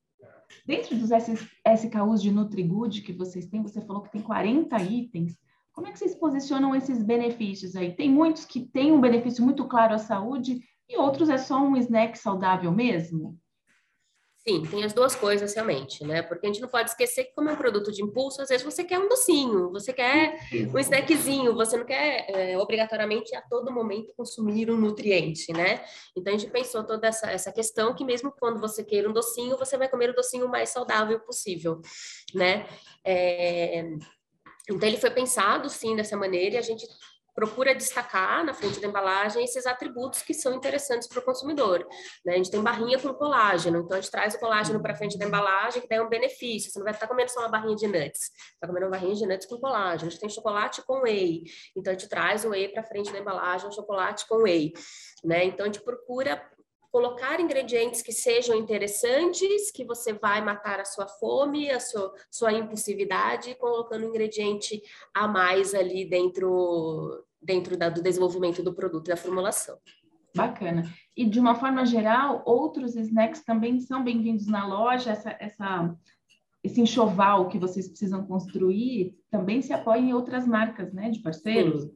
Dentro 0.65 0.96
dos 0.96 1.12
SKUs 1.12 2.20
de 2.20 2.32
Nutrigood 2.32 3.03
que 3.03 3.13
vocês 3.13 3.46
têm, 3.46 3.62
você 3.62 3.80
falou 3.82 4.01
que 4.01 4.12
tem 4.12 4.24
40 4.24 4.75
itens. 4.82 5.38
Como 5.72 5.86
é 5.86 5.91
que 5.91 6.00
vocês 6.00 6.15
posicionam 6.15 6.75
esses 6.75 7.03
benefícios 7.03 7.75
aí? 7.75 7.96
Tem 7.96 8.10
muitos 8.10 8.44
que 8.44 8.62
têm 8.62 8.91
um 8.91 9.00
benefício 9.00 9.46
muito 9.46 9.68
claro 9.68 9.94
à 9.94 10.00
saúde 10.00 10.60
e 10.89 10.98
outros 10.98 11.30
é 11.30 11.38
só 11.38 11.62
um 11.62 11.77
snack 11.77 12.18
saudável 12.18 12.72
mesmo? 12.72 13.39
Sim, 14.48 14.64
tem 14.64 14.84
as 14.84 14.92
duas 14.92 15.16
coisas 15.16 15.54
realmente, 15.54 16.04
né? 16.04 16.24
Porque 16.24 16.48
a 16.48 16.50
gente 16.50 16.62
não 16.62 16.68
pode 16.68 16.90
esquecer 16.90 17.26
que, 17.26 17.34
como 17.36 17.50
é 17.50 17.54
um 17.54 17.58
produto 17.58 17.92
de 17.92 18.02
impulso, 18.02 18.42
às 18.42 18.50
vezes 18.50 18.66
você 18.66 18.84
quer 18.84 18.98
um 18.98 19.08
docinho, 19.08 19.70
você 19.72 19.94
quer 19.94 20.40
um 20.74 20.80
snackzinho, 20.80 21.54
você 21.54 21.78
não 21.78 21.86
quer 21.86 22.26
é, 22.28 22.58
obrigatoriamente 22.58 23.36
a 23.36 23.42
todo 23.44 23.72
momento 23.72 24.16
consumir 24.18 24.72
um 24.72 24.78
nutriente, 24.78 25.54
né? 25.54 25.86
Então 26.18 26.34
a 26.34 26.38
gente 26.38 26.52
pensou 26.52 26.84
toda 26.84 27.08
essa, 27.08 27.30
essa 27.30 27.52
questão 27.52 27.94
que, 27.94 28.04
mesmo 28.04 28.32
quando 28.32 28.60
você 28.60 28.84
queira 28.84 29.08
um 29.08 29.14
docinho, 29.14 29.58
você 29.58 29.78
vai 29.78 29.88
comer 29.88 30.10
o 30.10 30.16
docinho 30.16 30.50
mais 30.50 30.70
saudável 30.70 31.20
possível, 31.20 31.80
né? 32.34 32.66
É... 33.06 33.84
Então 34.68 34.88
ele 34.88 34.98
foi 34.98 35.12
pensado 35.12 35.70
sim 35.70 35.96
dessa 35.96 36.18
maneira 36.18 36.56
e 36.56 36.58
a 36.58 36.62
gente 36.64 36.88
procura 37.34 37.74
destacar 37.74 38.44
na 38.46 38.54
frente 38.54 38.80
da 38.80 38.88
embalagem 38.88 39.44
esses 39.44 39.66
atributos 39.66 40.22
que 40.22 40.34
são 40.34 40.54
interessantes 40.54 41.08
para 41.08 41.20
o 41.20 41.22
consumidor. 41.22 41.88
Né? 42.26 42.34
A 42.34 42.38
gente 42.38 42.52
tem 42.52 42.62
barrinha 42.62 43.00
com 43.00 43.14
colágeno, 43.14 43.80
então 43.80 43.98
a 43.98 44.02
gente 44.02 44.12
traz 44.12 44.36
o 44.36 44.40
colágeno 44.40 44.82
para 44.82 44.96
frente 44.96 45.18
da 45.18 45.26
embalagem, 45.26 45.82
que 45.82 45.88
daí 45.88 46.00
é 46.00 46.02
um 46.02 46.10
benefício. 46.10 46.72
Você 46.72 46.80
não 46.80 46.84
vai 46.84 46.94
estar 46.94 47.08
comendo 47.08 47.32
só 47.32 47.40
uma 47.40 47.50
barrinha 47.50 47.76
de 47.76 47.88
nuts, 47.88 48.32
está 48.54 48.68
comendo 48.68 48.86
uma 48.86 48.92
barrinha 48.92 49.16
de 49.16 49.26
nuts 49.26 49.48
com 49.48 49.58
colágeno. 49.58 50.08
A 50.08 50.12
gente 50.12 50.20
tem 50.20 50.30
chocolate 50.30 50.82
com 50.84 51.02
whey, 51.02 51.44
então 51.76 51.92
a 51.92 51.98
gente 51.98 52.10
traz 52.10 52.46
o 52.46 52.50
whey 52.50 52.70
para 52.70 52.84
frente 52.84 53.12
da 53.12 53.20
embalagem, 53.20 53.68
um 53.68 53.72
chocolate 53.72 54.28
com 54.28 54.44
whey. 54.44 54.74
Né? 55.24 55.46
Então 55.46 55.66
a 55.66 55.68
gente 55.68 55.82
procura 55.84 56.50
colocar 56.92 57.40
ingredientes 57.40 58.02
que 58.02 58.12
sejam 58.12 58.56
interessantes, 58.56 59.72
que 59.72 59.86
você 59.86 60.12
vai 60.12 60.44
matar 60.44 60.80
a 60.80 60.86
sua 60.86 61.08
fome, 61.08 61.70
a 61.72 61.80
sua, 61.80 62.14
sua 62.30 62.52
impulsividade, 62.52 63.56
colocando 63.56 64.06
um 64.06 64.10
ingrediente 64.10 64.82
a 65.14 65.28
mais 65.28 65.74
ali 65.74 66.04
dentro, 66.04 67.24
dentro 67.42 67.78
da, 67.78 67.90
do 67.90 68.02
desenvolvimento 68.02 68.62
do 68.62 68.74
produto 68.74 69.08
e 69.08 69.12
da 69.12 69.18
formulação. 69.18 69.78
Bacana. 70.36 70.84
E 71.16 71.26
de 71.26 71.40
uma 71.40 71.56
forma 71.56 71.86
geral, 71.86 72.44
outros 72.46 72.96
snacks 72.96 73.44
também 73.44 73.80
são 73.80 74.04
bem-vindos 74.04 74.48
na 74.48 74.68
loja. 74.68 75.12
Essa, 75.12 75.36
essa, 75.40 75.96
esse 76.64 76.82
enxoval 76.82 77.48
que 77.48 77.58
vocês 77.58 77.88
precisam 77.88 78.26
construir 78.26 79.16
também 79.30 79.62
se 79.62 79.72
apoia 79.72 80.00
em 80.00 80.14
outras 80.14 80.46
marcas, 80.46 80.94
né, 80.94 81.10
de 81.10 81.20
parceiros? 81.20 81.90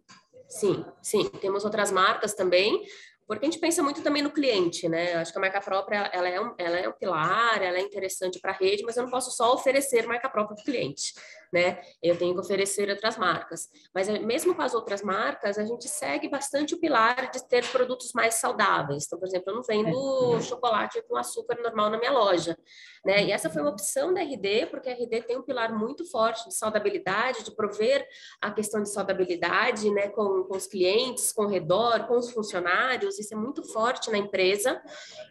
Sim, 0.47 0.85
sim. 1.01 1.29
Temos 1.41 1.65
outras 1.65 1.91
marcas 1.91 2.33
também. 2.33 2.83
Porque 3.27 3.45
a 3.45 3.49
gente 3.49 3.59
pensa 3.59 3.81
muito 3.81 4.03
também 4.03 4.21
no 4.21 4.29
cliente, 4.29 4.87
né? 4.87 5.15
Acho 5.15 5.31
que 5.31 5.37
a 5.37 5.41
marca 5.41 5.59
própria, 5.59 6.09
ela 6.13 6.29
é 6.29 6.39
um, 6.39 6.53
ela 6.57 6.77
é 6.77 6.87
um 6.87 6.91
pilar, 6.91 7.61
ela 7.61 7.77
é 7.77 7.81
interessante 7.81 8.39
para 8.39 8.51
a 8.51 8.55
rede, 8.55 8.83
mas 8.83 8.95
eu 8.97 9.03
não 9.03 9.09
posso 9.09 9.31
só 9.31 9.53
oferecer 9.53 10.05
marca 10.05 10.29
própria 10.29 10.55
para 10.55 10.61
o 10.61 10.65
cliente 10.65 11.13
né? 11.51 11.81
Eu 12.01 12.17
tenho 12.17 12.33
que 12.33 12.39
oferecer 12.39 12.89
outras 12.89 13.17
marcas. 13.17 13.69
Mas 13.93 14.09
eh, 14.09 14.19
mesmo 14.19 14.55
com 14.55 14.61
as 14.61 14.73
outras 14.73 15.01
marcas, 15.01 15.57
a 15.57 15.65
gente 15.65 15.87
segue 15.87 16.29
bastante 16.29 16.73
o 16.73 16.79
pilar 16.79 17.29
de 17.31 17.47
ter 17.47 17.65
produtos 17.71 18.11
mais 18.13 18.35
saudáveis. 18.35 19.05
Então, 19.05 19.19
por 19.19 19.27
exemplo, 19.27 19.51
eu 19.51 19.55
não 19.55 19.63
vendo 19.63 20.37
é. 20.37 20.41
chocolate 20.41 21.01
com 21.07 21.15
açúcar 21.15 21.55
normal 21.61 21.89
na 21.89 21.97
minha 21.97 22.11
loja, 22.11 22.57
né? 23.05 23.23
E 23.23 23.31
essa 23.31 23.49
foi 23.49 23.61
uma 23.61 23.71
opção 23.71 24.13
da 24.13 24.21
RD, 24.21 24.67
porque 24.67 24.89
a 24.89 24.93
RD 24.93 25.23
tem 25.23 25.37
um 25.37 25.43
pilar 25.43 25.73
muito 25.77 26.09
forte 26.09 26.47
de 26.47 26.53
saudabilidade, 26.53 27.43
de 27.43 27.55
prover 27.55 28.07
a 28.41 28.51
questão 28.51 28.81
de 28.81 28.89
saudabilidade, 28.89 29.89
né, 29.91 30.09
com, 30.09 30.43
com 30.43 30.55
os 30.55 30.67
clientes, 30.67 31.31
com 31.31 31.43
o 31.43 31.47
redor, 31.47 32.07
com 32.07 32.17
os 32.17 32.31
funcionários, 32.31 33.19
isso 33.19 33.33
é 33.33 33.37
muito 33.37 33.63
forte 33.71 34.11
na 34.11 34.17
empresa. 34.17 34.81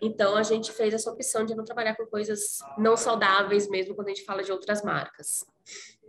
Então, 0.00 0.36
a 0.36 0.42
gente 0.42 0.72
fez 0.72 0.94
essa 0.94 1.10
opção 1.10 1.44
de 1.44 1.54
não 1.54 1.64
trabalhar 1.64 1.96
com 1.96 2.06
coisas 2.06 2.58
não 2.78 2.96
saudáveis 2.96 3.68
mesmo 3.68 3.94
quando 3.94 4.08
a 4.08 4.14
gente 4.14 4.24
fala 4.24 4.42
de 4.42 4.52
outras 4.52 4.82
marcas. 4.82 5.46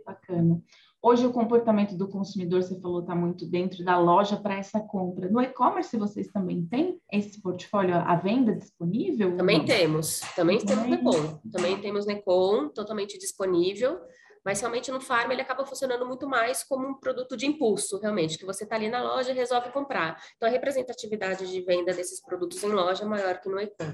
Bacana. 0.06 0.62
Hoje 1.02 1.26
o 1.26 1.32
comportamento 1.32 1.96
do 1.96 2.08
consumidor, 2.08 2.62
você 2.62 2.80
falou, 2.80 3.00
está 3.00 3.14
muito 3.14 3.44
dentro 3.44 3.84
da 3.84 3.98
loja 3.98 4.36
para 4.36 4.56
essa 4.56 4.80
compra. 4.80 5.28
No 5.28 5.40
e-commerce 5.40 5.96
vocês 5.96 6.28
também 6.28 6.64
têm 6.66 7.00
esse 7.12 7.42
portfólio 7.42 7.96
à 7.96 8.14
venda 8.16 8.54
disponível? 8.54 9.36
Também 9.36 9.64
temos, 9.64 10.20
também, 10.34 10.58
também 10.58 10.90
temos 10.90 11.04
Necom. 11.04 11.40
Também 11.52 11.80
temos 11.80 12.06
Necom 12.06 12.68
totalmente 12.68 13.18
disponível, 13.18 14.00
mas 14.44 14.60
realmente 14.60 14.90
no 14.90 15.00
Farm 15.00 15.30
ele 15.32 15.42
acaba 15.42 15.66
funcionando 15.66 16.06
muito 16.06 16.28
mais 16.28 16.62
como 16.62 16.88
um 16.88 16.94
produto 16.94 17.36
de 17.36 17.46
impulso, 17.46 17.98
realmente, 18.00 18.38
que 18.38 18.46
você 18.46 18.64
está 18.64 18.76
ali 18.76 18.88
na 18.88 19.02
loja 19.02 19.32
e 19.32 19.34
resolve 19.34 19.70
comprar. 19.70 20.20
Então 20.36 20.48
a 20.48 20.52
representatividade 20.52 21.50
de 21.50 21.60
venda 21.62 21.92
desses 21.92 22.20
produtos 22.20 22.62
em 22.62 22.70
loja 22.70 23.02
é 23.04 23.06
maior 23.06 23.40
que 23.40 23.48
no 23.48 23.60
e-com. 23.60 23.92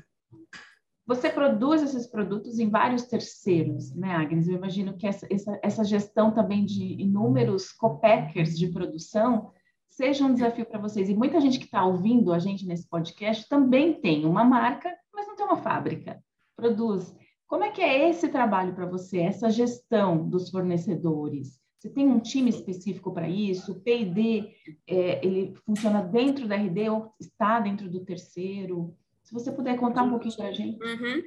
Você 1.06 1.28
produz 1.28 1.82
esses 1.82 2.06
produtos 2.06 2.58
em 2.60 2.68
vários 2.68 3.02
terceiros, 3.04 3.92
né, 3.94 4.14
Agnes? 4.14 4.46
Eu 4.46 4.54
imagino 4.54 4.96
que 4.96 5.06
essa, 5.06 5.26
essa, 5.28 5.58
essa 5.62 5.84
gestão 5.84 6.32
também 6.32 6.64
de 6.64 6.84
inúmeros 7.00 7.72
copackers 7.72 8.56
de 8.56 8.68
produção 8.68 9.50
seja 9.88 10.24
um 10.24 10.32
desafio 10.32 10.64
para 10.64 10.78
vocês. 10.78 11.08
E 11.08 11.14
muita 11.14 11.40
gente 11.40 11.58
que 11.58 11.64
está 11.64 11.84
ouvindo 11.84 12.32
a 12.32 12.38
gente 12.38 12.66
nesse 12.66 12.88
podcast 12.88 13.48
também 13.48 14.00
tem 14.00 14.24
uma 14.24 14.44
marca, 14.44 14.96
mas 15.12 15.26
não 15.26 15.36
tem 15.36 15.44
uma 15.44 15.56
fábrica. 15.56 16.22
Produz. 16.56 17.14
Como 17.46 17.64
é 17.64 17.70
que 17.70 17.82
é 17.82 18.08
esse 18.08 18.28
trabalho 18.28 18.74
para 18.74 18.86
você, 18.86 19.18
essa 19.18 19.50
gestão 19.50 20.26
dos 20.28 20.50
fornecedores? 20.50 21.60
Você 21.78 21.90
tem 21.90 22.06
um 22.06 22.20
time 22.20 22.48
específico 22.48 23.12
para 23.12 23.28
isso? 23.28 23.72
O 23.72 23.80
P&D, 23.80 24.54
é, 24.86 25.26
ele 25.26 25.54
funciona 25.66 26.00
dentro 26.00 26.46
da 26.46 26.54
RD 26.54 26.88
ou 26.88 27.12
está 27.20 27.58
dentro 27.58 27.90
do 27.90 28.04
terceiro? 28.04 28.96
Se 29.32 29.44
você 29.44 29.50
puder 29.50 29.78
contar 29.78 30.02
um 30.02 30.10
pouquinho 30.10 30.36
para 30.36 30.48
a 30.48 30.52
gente. 30.52 30.78
Uhum. 30.84 31.22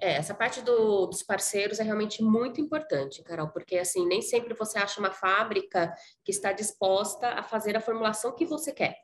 É, 0.00 0.12
essa 0.12 0.32
parte 0.32 0.62
do, 0.62 1.06
dos 1.06 1.24
parceiros 1.24 1.80
é 1.80 1.82
realmente 1.82 2.22
muito 2.22 2.60
importante, 2.60 3.20
Carol, 3.24 3.48
porque 3.48 3.76
assim, 3.76 4.06
nem 4.06 4.22
sempre 4.22 4.54
você 4.54 4.78
acha 4.78 5.00
uma 5.00 5.10
fábrica 5.10 5.92
que 6.24 6.30
está 6.30 6.52
disposta 6.52 7.30
a 7.30 7.42
fazer 7.42 7.76
a 7.76 7.80
formulação 7.80 8.32
que 8.36 8.46
você 8.46 8.72
quer. 8.72 8.96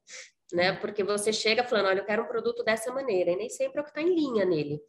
Né? 0.52 0.72
Porque 0.74 1.02
você 1.02 1.32
chega 1.32 1.64
falando, 1.64 1.86
olha, 1.86 1.98
eu 1.98 2.04
quero 2.04 2.22
um 2.22 2.28
produto 2.28 2.62
dessa 2.62 2.92
maneira, 2.92 3.32
e 3.32 3.36
nem 3.36 3.48
sempre 3.48 3.78
é 3.78 3.80
o 3.80 3.84
que 3.84 3.90
está 3.90 4.00
em 4.00 4.14
linha 4.14 4.44
nele. 4.44 4.80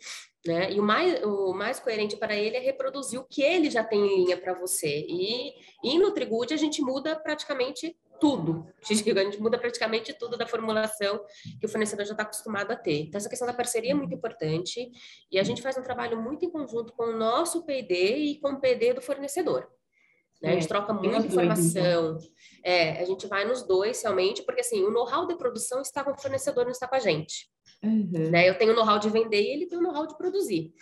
Né? 0.45 0.72
E 0.74 0.79
o 0.79 0.84
mais, 0.84 1.24
o 1.24 1.51
mais 1.51 1.79
coerente 1.79 2.15
para 2.17 2.36
ele 2.36 2.57
é 2.57 2.60
reproduzir 2.60 3.19
o 3.19 3.25
que 3.25 3.41
ele 3.41 3.72
já 3.72 3.84
tem 3.84 4.00
em 4.00 4.25
linha 4.25 4.38
para 4.38 4.53
você. 4.53 5.07
E, 5.10 5.53
e 5.84 5.98
no 5.98 6.12
Trigude 6.12 6.53
a 6.53 6.57
gente 6.57 6.84
muda 6.84 7.15
praticamente 7.15 7.98
tudo. 8.19 8.65
A 8.89 8.93
gente 8.93 9.41
muda 9.41 9.57
praticamente 9.57 10.13
tudo 10.13 10.38
da 10.38 10.48
formulação 10.48 11.24
que 11.60 11.65
o 11.65 11.69
fornecedor 11.69 12.05
já 12.05 12.12
está 12.12 12.24
acostumado 12.24 12.72
a 12.72 12.75
ter. 12.75 13.01
Então, 13.01 13.17
essa 13.17 13.29
questão 13.29 13.48
da 13.48 13.53
parceria 13.53 13.91
é 13.91 13.93
muito 13.93 14.13
importante 14.13 14.91
e 15.31 15.39
a 15.39 15.43
gente 15.43 15.62
faz 15.62 15.77
um 15.77 15.81
trabalho 15.81 16.22
muito 16.22 16.45
em 16.45 16.50
conjunto 16.50 16.93
com 16.93 17.05
o 17.05 17.17
nosso 17.17 17.65
PD 17.65 18.15
e 18.17 18.39
com 18.39 18.50
o 18.50 18.60
PD 18.60 18.93
do 18.93 19.01
fornecedor. 19.01 19.67
Né? 20.41 20.51
A 20.51 20.53
gente 20.53 20.65
é, 20.65 20.67
troca 20.67 20.93
muita 20.93 21.25
informação. 21.25 22.17
É, 22.63 23.01
a 23.01 23.05
gente 23.05 23.27
vai 23.27 23.45
nos 23.45 23.63
dois 23.63 24.01
realmente, 24.01 24.43
porque 24.43 24.62
assim, 24.62 24.84
o 24.84 24.91
know-how 24.91 25.27
de 25.27 25.36
produção 25.36 25.81
está 25.81 26.03
com 26.03 26.12
o 26.12 26.17
fornecedor, 26.17 26.65
não 26.65 26.72
está 26.72 26.88
com 26.88 26.95
a 26.95 27.00
gente. 27.00 27.50
Uhum. 27.84 28.29
Né? 28.31 28.50
Eu 28.50 28.57
tenho 28.57 28.74
o 28.74 28.75
know-how 28.75 29.00
de 29.00 29.10
vender 29.10 29.41
e 29.41 29.53
ele 29.53 29.65
tem 29.65 29.77
o 29.77 29.81
know-how 29.81 30.07
de 30.07 30.17
produzir. 30.17 30.74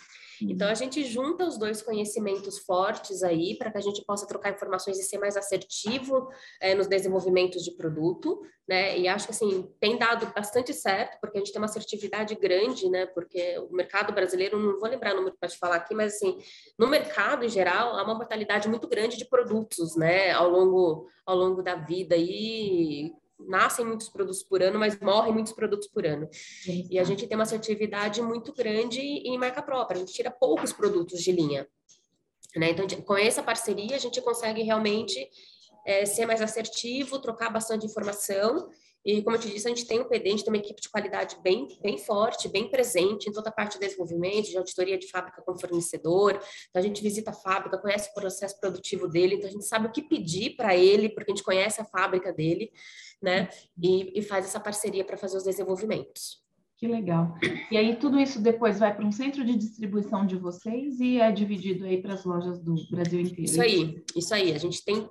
Então, 0.42 0.68
a 0.68 0.74
gente 0.74 1.04
junta 1.04 1.44
os 1.44 1.58
dois 1.58 1.82
conhecimentos 1.82 2.58
fortes 2.58 3.22
aí 3.22 3.56
para 3.56 3.70
que 3.70 3.78
a 3.78 3.80
gente 3.80 4.04
possa 4.04 4.26
trocar 4.26 4.52
informações 4.52 4.98
e 4.98 5.02
ser 5.02 5.18
mais 5.18 5.36
assertivo 5.36 6.28
é, 6.60 6.74
nos 6.74 6.86
desenvolvimentos 6.86 7.62
de 7.62 7.72
produto, 7.72 8.40
né? 8.68 8.98
E 8.98 9.08
acho 9.08 9.26
que, 9.26 9.32
assim, 9.32 9.70
tem 9.80 9.98
dado 9.98 10.26
bastante 10.34 10.72
certo, 10.72 11.18
porque 11.20 11.38
a 11.38 11.40
gente 11.40 11.52
tem 11.52 11.60
uma 11.60 11.66
assertividade 11.66 12.34
grande, 12.34 12.88
né? 12.88 13.06
Porque 13.06 13.58
o 13.58 13.74
mercado 13.74 14.12
brasileiro, 14.12 14.58
não 14.58 14.78
vou 14.78 14.88
lembrar 14.88 15.12
o 15.12 15.16
número 15.16 15.36
para 15.38 15.48
te 15.48 15.58
falar 15.58 15.76
aqui, 15.76 15.94
mas, 15.94 16.14
assim, 16.14 16.38
no 16.78 16.88
mercado, 16.88 17.44
em 17.44 17.48
geral, 17.48 17.96
há 17.96 18.02
uma 18.02 18.14
mortalidade 18.14 18.68
muito 18.68 18.88
grande 18.88 19.16
de 19.16 19.24
produtos, 19.24 19.96
né? 19.96 20.30
Ao 20.30 20.48
longo, 20.48 21.08
ao 21.26 21.36
longo 21.36 21.62
da 21.62 21.74
vida 21.74 22.16
e 22.16 23.12
nascem 23.38 23.84
muitos 23.84 24.08
produtos 24.08 24.42
por 24.42 24.62
ano, 24.62 24.78
mas 24.78 24.98
morrem 25.00 25.32
muitos 25.32 25.52
produtos 25.52 25.88
por 25.88 26.06
ano. 26.06 26.28
E 26.90 26.98
a 26.98 27.04
gente 27.04 27.26
tem 27.26 27.36
uma 27.36 27.44
assertividade 27.44 28.22
muito 28.22 28.52
grande 28.52 29.00
em 29.00 29.36
marca 29.38 29.62
própria, 29.62 29.96
a 29.96 30.00
gente 30.00 30.12
tira 30.12 30.30
poucos 30.30 30.72
produtos 30.72 31.22
de 31.22 31.32
linha. 31.32 31.68
Né? 32.56 32.70
Então, 32.70 32.86
com 33.02 33.16
essa 33.16 33.42
parceria, 33.42 33.96
a 33.96 33.98
gente 33.98 34.20
consegue 34.20 34.62
realmente 34.62 35.28
é, 35.84 36.06
ser 36.06 36.26
mais 36.26 36.40
assertivo, 36.40 37.18
trocar 37.18 37.50
bastante 37.50 37.86
informação 37.86 38.70
e, 39.04 39.22
como 39.22 39.36
eu 39.36 39.40
te 39.40 39.50
disse, 39.50 39.66
a 39.66 39.70
gente 39.70 39.86
tem 39.86 40.00
um 40.00 40.08
PD, 40.08 40.28
a 40.28 40.30
gente 40.30 40.44
tem 40.44 40.52
uma 40.52 40.58
equipe 40.58 40.80
de 40.80 40.88
qualidade 40.88 41.36
bem, 41.42 41.68
bem 41.82 41.98
forte, 41.98 42.48
bem 42.48 42.70
presente 42.70 43.28
em 43.28 43.32
toda 43.32 43.50
a 43.50 43.52
parte 43.52 43.78
de 43.78 43.84
desenvolvimento, 43.84 44.48
de 44.48 44.56
auditoria 44.56 44.96
de 44.96 45.08
fábrica 45.08 45.42
com 45.42 45.58
fornecedor. 45.58 46.32
Então, 46.70 46.80
a 46.80 46.84
gente 46.84 47.02
visita 47.02 47.30
a 47.30 47.34
fábrica, 47.34 47.76
conhece 47.76 48.10
o 48.10 48.14
processo 48.14 48.58
produtivo 48.58 49.06
dele, 49.06 49.34
então 49.34 49.48
a 49.48 49.52
gente 49.52 49.66
sabe 49.66 49.86
o 49.86 49.92
que 49.92 50.02
pedir 50.02 50.56
para 50.56 50.74
ele, 50.74 51.10
porque 51.10 51.32
a 51.32 51.34
gente 51.34 51.44
conhece 51.44 51.80
a 51.80 51.84
fábrica 51.84 52.32
dele, 52.32 52.72
né? 53.20 53.48
E, 53.82 54.18
e 54.18 54.22
faz 54.22 54.46
essa 54.46 54.58
parceria 54.58 55.04
para 55.04 55.18
fazer 55.18 55.36
os 55.36 55.44
desenvolvimentos. 55.44 56.42
Que 56.76 56.88
legal. 56.88 57.34
E 57.70 57.76
aí 57.76 57.96
tudo 57.96 58.18
isso 58.18 58.42
depois 58.42 58.78
vai 58.78 58.94
para 58.94 59.06
um 59.06 59.12
centro 59.12 59.44
de 59.44 59.56
distribuição 59.56 60.26
de 60.26 60.36
vocês 60.36 60.98
e 60.98 61.18
é 61.18 61.30
dividido 61.30 61.84
aí 61.84 62.02
para 62.02 62.14
as 62.14 62.24
lojas 62.24 62.58
do 62.58 62.74
Brasil 62.90 63.20
inteiro. 63.20 63.42
Isso 63.42 63.62
aí, 63.62 64.04
isso 64.16 64.34
aí. 64.34 64.52
A 64.52 64.58
gente 64.58 64.84
tem 64.84 65.08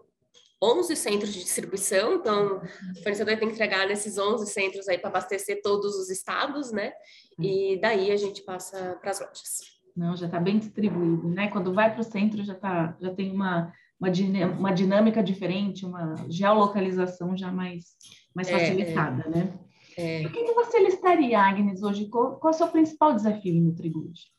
11 0.63 0.95
centros 0.95 1.33
de 1.33 1.43
distribuição, 1.43 2.15
então 2.15 2.57
o 2.57 3.03
fornecedor 3.03 3.37
tem 3.37 3.47
que 3.49 3.53
entregar 3.53 3.85
nesses 3.85 4.17
11 4.17 4.49
centros 4.49 4.87
aí 4.87 4.97
para 4.97 5.09
abastecer 5.09 5.61
todos 5.61 5.95
os 5.95 6.09
estados, 6.09 6.71
né? 6.71 6.93
E 7.37 7.77
daí 7.81 8.11
a 8.11 8.17
gente 8.17 8.41
passa 8.43 8.97
para 9.01 9.11
as 9.11 9.19
lojas. 9.19 9.59
Não, 9.95 10.15
já 10.15 10.25
está 10.25 10.39
bem 10.39 10.57
distribuído, 10.57 11.27
né? 11.27 11.49
Quando 11.49 11.73
vai 11.73 11.91
para 11.91 12.01
o 12.01 12.03
centro 12.03 12.43
já 12.43 12.55
tá, 12.55 12.95
já 13.01 13.13
tem 13.13 13.31
uma, 13.31 13.73
uma, 13.99 14.09
uma 14.57 14.71
dinâmica 14.71 15.21
diferente, 15.21 15.85
uma 15.85 16.15
geolocalização 16.29 17.35
já 17.35 17.51
mais, 17.51 17.95
mais 18.33 18.47
é, 18.47 18.51
facilitada, 18.57 19.23
é, 19.23 19.29
né? 19.29 19.59
É. 19.97 20.25
O 20.25 20.31
que, 20.31 20.43
que 20.43 20.53
você 20.53 20.79
listaria, 20.79 21.39
Agnes, 21.39 21.83
hoje? 21.83 22.07
Qual, 22.07 22.37
qual 22.37 22.51
é 22.51 22.55
o 22.55 22.57
seu 22.57 22.67
principal 22.69 23.13
desafio 23.13 23.61
no 23.61 23.75
Trigude? 23.75 24.33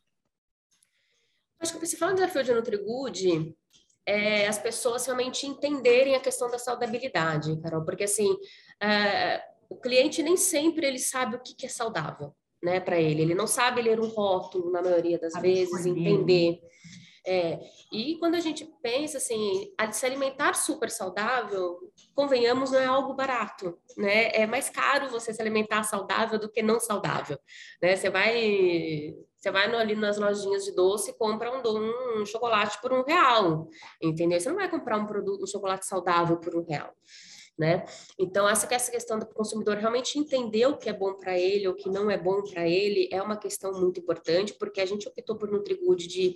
Acho 1.60 1.72
que 1.72 1.76
o 1.76 1.80
principal 1.80 2.12
desafio 2.12 2.44
de 2.44 2.52
NutriGood 2.52 3.54
é, 4.06 4.46
as 4.46 4.58
pessoas 4.58 5.06
realmente 5.06 5.46
entenderem 5.46 6.14
a 6.14 6.20
questão 6.20 6.50
da 6.50 6.58
saudabilidade, 6.58 7.58
Carol, 7.60 7.84
porque 7.84 8.04
assim, 8.04 8.36
é, 8.82 9.42
o 9.68 9.76
cliente 9.76 10.22
nem 10.22 10.36
sempre 10.36 10.86
ele 10.86 10.98
sabe 10.98 11.36
o 11.36 11.40
que, 11.40 11.54
que 11.54 11.66
é 11.66 11.68
saudável, 11.68 12.34
né, 12.62 12.80
para 12.80 13.00
ele. 13.00 13.22
Ele 13.22 13.34
não 13.34 13.46
sabe 13.46 13.82
ler 13.82 13.98
um 14.00 14.08
rótulo 14.08 14.70
na 14.70 14.82
maioria 14.82 15.18
das 15.18 15.34
vezes, 15.40 15.86
entender. 15.86 16.60
É, 17.26 17.58
e 17.90 18.18
quando 18.18 18.34
a 18.34 18.40
gente 18.40 18.66
pensa 18.82 19.16
assim, 19.16 19.72
se 19.92 20.04
alimentar 20.04 20.54
super 20.54 20.90
saudável, 20.90 21.78
convenhamos, 22.14 22.70
não 22.70 22.78
é 22.78 22.84
algo 22.84 23.14
barato, 23.14 23.78
né? 23.96 24.28
É 24.32 24.46
mais 24.46 24.68
caro 24.68 25.08
você 25.08 25.32
se 25.32 25.40
alimentar 25.40 25.84
saudável 25.84 26.38
do 26.38 26.50
que 26.50 26.62
não 26.62 26.78
saudável, 26.78 27.38
né? 27.82 27.96
Você 27.96 28.10
vai 28.10 29.14
você 29.38 29.50
vai 29.50 29.74
ali 29.74 29.94
nas 29.94 30.16
lojinhas 30.16 30.64
de 30.64 30.72
doce 30.74 31.10
e 31.10 31.14
compra 31.14 31.50
um, 31.52 32.20
um, 32.20 32.24
chocolate 32.24 32.80
por 32.80 32.94
um 32.94 33.02
real, 33.02 33.68
entendeu? 34.00 34.40
Você 34.40 34.48
não 34.48 34.56
vai 34.56 34.70
comprar 34.70 34.96
um 34.96 35.06
produto, 35.06 35.42
um 35.42 35.46
chocolate 35.46 35.86
saudável 35.86 36.38
por 36.38 36.56
um 36.56 36.64
real 36.64 36.94
né? 37.56 37.84
Então, 38.18 38.48
essa, 38.48 38.72
essa 38.74 38.90
questão 38.90 39.18
do 39.18 39.26
consumidor 39.26 39.76
realmente 39.76 40.18
entender 40.18 40.66
o 40.66 40.76
que 40.76 40.88
é 40.88 40.92
bom 40.92 41.14
para 41.14 41.38
ele, 41.38 41.68
o 41.68 41.74
que 41.74 41.88
não 41.88 42.10
é 42.10 42.18
bom 42.18 42.42
para 42.42 42.68
ele, 42.68 43.08
é 43.12 43.22
uma 43.22 43.36
questão 43.36 43.72
muito 43.72 44.00
importante, 44.00 44.54
porque 44.54 44.80
a 44.80 44.86
gente 44.86 45.08
optou 45.08 45.36
por 45.36 45.50
NutriGood 45.50 46.06
de 46.06 46.34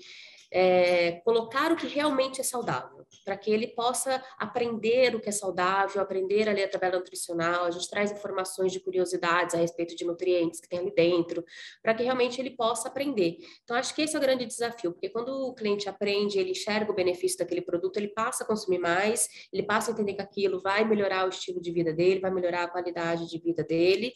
é, 0.51 1.21
colocar 1.25 1.71
o 1.73 1.77
que 1.77 1.87
realmente 1.87 2.41
é 2.41 2.45
saudável, 2.45 3.07
para 3.25 3.37
que 3.37 3.51
ele 3.51 3.69
possa 3.69 4.23
aprender 4.39 5.15
o 5.15 5.21
que 5.21 5.29
é 5.29 5.33
saudável, 5.33 6.01
aprender 6.01 6.49
a 6.49 6.53
ler 6.53 6.65
a 6.65 6.69
tabela 6.69 6.99
nutricional. 6.99 7.65
A 7.65 7.71
gente 7.71 7.89
traz 7.89 8.11
informações 8.11 8.73
de 8.73 8.81
curiosidades 8.81 9.55
a 9.55 9.59
respeito 9.59 9.95
de 9.95 10.05
nutrientes 10.05 10.61
que 10.61 10.69
tem 10.69 10.79
ali 10.79 10.95
dentro, 10.95 11.45
para 11.83 11.95
que 11.95 12.03
realmente 12.03 12.41
ele 12.41 12.51
possa 12.51 12.89
aprender. 12.89 13.39
Então, 13.63 13.77
acho 13.77 13.95
que 13.95 14.03
esse 14.03 14.15
é 14.15 14.19
o 14.19 14.23
grande 14.23 14.47
desafio, 14.47 14.93
porque 14.93 15.09
quando 15.09 15.29
o 15.29 15.55
cliente 15.55 15.89
aprende, 15.89 16.39
ele 16.39 16.53
enxerga 16.53 16.91
o 16.91 16.95
benefício 16.95 17.39
daquele 17.39 17.61
produto, 17.61 17.97
ele 17.97 18.09
passa 18.09 18.45
a 18.45 18.47
consumir 18.47 18.79
mais, 18.79 19.29
ele 19.53 19.63
passa 19.63 19.91
a 19.91 19.93
entender 19.93 20.15
que 20.15 20.23
aquilo 20.23 20.61
vai 20.61 20.85
melhorar 20.85 21.27
o 21.27 21.29
estilo 21.29 21.61
de 21.61 21.71
vida 21.71 21.93
dele, 21.93 22.21
vai 22.21 22.31
melhorar 22.31 22.65
a 22.65 22.69
qualidade 22.69 23.29
de 23.29 23.39
vida 23.39 23.63
dele 23.63 24.15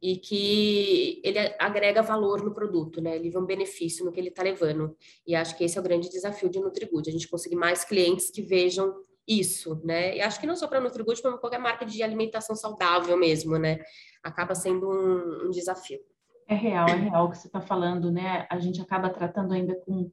e 0.00 0.16
que 0.16 1.20
ele 1.24 1.38
agrega 1.58 2.02
valor 2.02 2.44
no 2.44 2.52
produto, 2.52 3.00
né? 3.00 3.16
Ele 3.16 3.30
vê 3.30 3.38
um 3.38 3.46
benefício 3.46 4.04
no 4.04 4.12
que 4.12 4.20
ele 4.20 4.28
está 4.28 4.42
levando. 4.42 4.96
E 5.26 5.34
acho 5.34 5.56
que 5.56 5.64
esse 5.64 5.78
é 5.78 5.80
o 5.80 5.84
grande 5.84 6.10
desafio 6.10 6.48
de 6.48 6.60
NutriGood, 6.60 7.08
a 7.08 7.12
gente 7.12 7.28
conseguir 7.28 7.56
mais 7.56 7.84
clientes 7.84 8.30
que 8.30 8.42
vejam 8.42 8.94
isso, 9.26 9.80
né? 9.84 10.16
E 10.16 10.20
acho 10.20 10.38
que 10.38 10.46
não 10.46 10.54
só 10.54 10.68
para 10.68 10.80
NutriGood, 10.80 11.20
como 11.22 11.38
qualquer 11.38 11.58
marca 11.58 11.84
de 11.84 12.02
alimentação 12.02 12.54
saudável 12.54 13.16
mesmo, 13.16 13.58
né? 13.58 13.78
Acaba 14.22 14.54
sendo 14.54 14.88
um, 14.88 15.46
um 15.46 15.50
desafio. 15.50 15.98
É 16.48 16.54
real, 16.54 16.88
é 16.88 16.94
real 16.94 17.26
o 17.26 17.30
que 17.30 17.38
você 17.38 17.48
está 17.48 17.60
falando, 17.60 18.10
né? 18.12 18.46
A 18.50 18.58
gente 18.58 18.80
acaba 18.80 19.10
tratando 19.10 19.52
ainda 19.52 19.74
com 19.80 20.10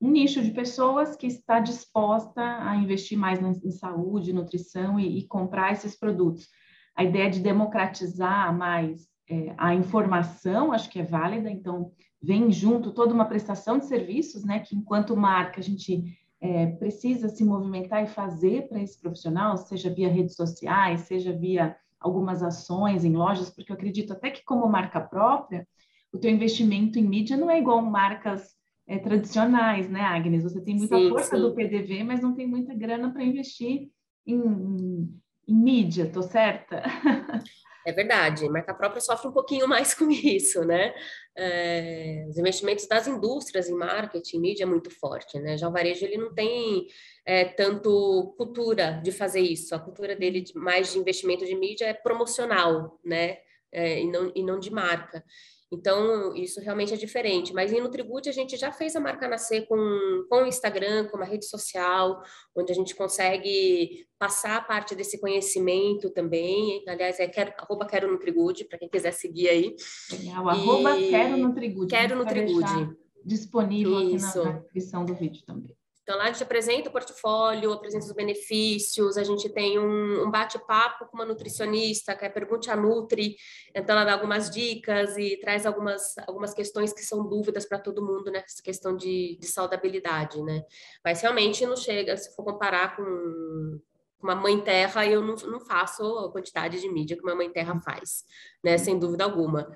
um 0.00 0.10
nicho 0.10 0.42
de 0.42 0.50
pessoas 0.50 1.16
que 1.16 1.26
está 1.26 1.58
disposta 1.58 2.40
a 2.40 2.76
investir 2.76 3.18
mais 3.18 3.40
em 3.40 3.70
saúde, 3.70 4.32
nutrição 4.32 4.98
e, 4.98 5.18
e 5.18 5.26
comprar 5.26 5.72
esses 5.72 5.96
produtos. 5.96 6.48
A 6.94 7.02
ideia 7.02 7.30
de 7.30 7.40
democratizar 7.40 8.56
mais 8.56 9.11
é, 9.28 9.54
a 9.56 9.74
informação, 9.74 10.72
acho 10.72 10.90
que 10.90 10.98
é 10.98 11.04
válida, 11.04 11.50
então 11.50 11.92
vem 12.20 12.50
junto 12.52 12.92
toda 12.92 13.14
uma 13.14 13.24
prestação 13.24 13.78
de 13.78 13.86
serviços, 13.86 14.44
né, 14.44 14.60
que 14.60 14.76
enquanto 14.76 15.16
marca 15.16 15.60
a 15.60 15.62
gente 15.62 16.16
é, 16.40 16.66
precisa 16.66 17.28
se 17.28 17.44
movimentar 17.44 18.02
e 18.02 18.08
fazer 18.08 18.68
para 18.68 18.80
esse 18.80 19.00
profissional, 19.00 19.56
seja 19.56 19.88
via 19.88 20.08
redes 20.08 20.34
sociais, 20.34 21.02
seja 21.02 21.32
via 21.32 21.76
algumas 22.00 22.42
ações 22.42 23.04
em 23.04 23.14
lojas, 23.14 23.48
porque 23.48 23.70
eu 23.70 23.76
acredito 23.76 24.12
até 24.12 24.30
que 24.30 24.44
como 24.44 24.68
marca 24.68 25.00
própria, 25.00 25.66
o 26.12 26.18
teu 26.18 26.30
investimento 26.30 26.98
em 26.98 27.02
mídia 27.02 27.36
não 27.36 27.50
é 27.50 27.58
igual 27.58 27.80
marcas 27.80 28.54
é, 28.86 28.98
tradicionais, 28.98 29.88
né, 29.88 30.00
Agnes? 30.00 30.42
Você 30.42 30.60
tem 30.60 30.76
muita 30.76 30.96
sim, 30.96 31.08
força 31.08 31.36
sim. 31.36 31.42
do 31.42 31.54
PDV, 31.54 32.02
mas 32.04 32.20
não 32.20 32.34
tem 32.34 32.46
muita 32.46 32.74
grana 32.74 33.10
para 33.12 33.24
investir 33.24 33.88
em, 34.26 34.34
em, 34.34 35.20
em 35.48 35.54
mídia, 35.54 36.10
tô 36.10 36.22
certa? 36.22 36.82
É 37.86 37.92
verdade, 37.92 38.48
marca 38.48 38.72
própria 38.74 39.00
sofre 39.00 39.28
um 39.28 39.32
pouquinho 39.32 39.66
mais 39.66 39.92
com 39.94 40.10
isso, 40.10 40.64
né? 40.64 40.94
É, 41.36 42.26
os 42.28 42.36
investimentos 42.36 42.86
das 42.86 43.06
indústrias 43.06 43.68
em 43.68 43.74
marketing, 43.74 44.38
mídia 44.38 44.64
é 44.64 44.66
muito 44.66 44.90
forte, 44.90 45.38
né? 45.38 45.56
Já 45.56 45.68
o 45.68 45.72
varejo 45.72 46.04
ele 46.04 46.18
não 46.18 46.34
tem 46.34 46.86
é, 47.24 47.44
tanto 47.44 48.34
cultura 48.36 49.00
de 49.02 49.10
fazer 49.10 49.40
isso. 49.40 49.74
A 49.74 49.78
cultura 49.78 50.14
dele 50.14 50.40
de, 50.40 50.54
mais 50.56 50.92
de 50.92 50.98
investimento 50.98 51.44
de 51.44 51.54
mídia 51.54 51.86
é 51.86 51.94
promocional, 51.94 52.98
né? 53.04 53.38
É, 53.72 54.00
e, 54.00 54.06
não, 54.06 54.30
e 54.34 54.42
não 54.42 54.58
de 54.58 54.70
marca. 54.70 55.24
Então, 55.72 56.36
isso 56.36 56.60
realmente 56.60 56.92
é 56.92 56.96
diferente. 56.98 57.54
Mas 57.54 57.72
em 57.72 57.80
Nutribute, 57.80 58.28
a 58.28 58.32
gente 58.32 58.58
já 58.58 58.70
fez 58.70 58.94
a 58.94 59.00
marca 59.00 59.26
nascer 59.26 59.66
com, 59.66 60.26
com 60.28 60.42
o 60.42 60.46
Instagram, 60.46 61.08
com 61.08 61.16
uma 61.16 61.24
rede 61.24 61.46
social, 61.46 62.22
onde 62.54 62.70
a 62.70 62.74
gente 62.74 62.94
consegue 62.94 64.06
passar 64.18 64.66
parte 64.66 64.94
desse 64.94 65.18
conhecimento 65.18 66.10
também. 66.10 66.84
Aliás, 66.86 67.18
é 67.18 67.26
quero, 67.26 67.54
arroba 67.56 67.86
quero 67.86 68.12
Nutrigude, 68.12 68.66
para 68.66 68.78
quem 68.78 68.88
quiser 68.88 69.12
seguir 69.12 69.48
aí. 69.48 69.74
Legal, 70.12 70.46
arroba 70.46 70.94
quero 70.94 71.38
Nutrigude. 71.38 71.90
Quero 71.90 72.16
Nutrigude. 72.16 72.94
Disponível 73.24 74.00
Isso. 74.14 74.40
aqui 74.40 74.48
na 74.48 74.58
descrição 74.58 75.04
do 75.06 75.14
vídeo 75.14 75.42
também. 75.46 75.74
Então, 76.02 76.16
lá 76.18 76.24
a 76.24 76.32
gente 76.32 76.42
apresenta 76.42 76.88
o 76.88 76.92
portfólio, 76.92 77.72
apresenta 77.72 78.04
os 78.04 78.12
benefícios, 78.12 79.16
a 79.16 79.22
gente 79.22 79.48
tem 79.48 79.78
um, 79.78 80.26
um 80.26 80.30
bate-papo 80.30 81.06
com 81.06 81.16
uma 81.16 81.24
nutricionista, 81.24 82.16
que 82.16 82.24
é 82.24 82.28
Pergunte 82.28 82.70
a 82.70 82.76
Nutri, 82.76 83.36
então 83.74 83.94
ela 83.94 84.04
dá 84.04 84.14
algumas 84.14 84.50
dicas 84.50 85.16
e 85.16 85.38
traz 85.40 85.64
algumas, 85.64 86.18
algumas 86.26 86.52
questões 86.52 86.92
que 86.92 87.02
são 87.02 87.28
dúvidas 87.28 87.66
para 87.66 87.78
todo 87.78 88.04
mundo 88.04 88.32
nessa 88.32 88.60
questão 88.62 88.96
de, 88.96 89.38
de 89.40 89.46
saudabilidade, 89.46 90.42
né? 90.42 90.64
Mas 91.04 91.20
realmente 91.20 91.64
não 91.64 91.76
chega, 91.76 92.16
se 92.16 92.34
for 92.34 92.44
comparar 92.44 92.96
com 92.96 93.80
uma 94.20 94.34
mãe 94.34 94.60
terra, 94.60 95.06
eu 95.06 95.20
não, 95.20 95.34
não 95.34 95.60
faço 95.60 96.02
a 96.18 96.32
quantidade 96.32 96.80
de 96.80 96.88
mídia 96.88 97.16
que 97.16 97.22
uma 97.22 97.34
mãe 97.34 97.50
terra 97.50 97.78
faz, 97.80 98.24
né? 98.62 98.76
Sem 98.76 98.98
dúvida 98.98 99.22
alguma. 99.24 99.72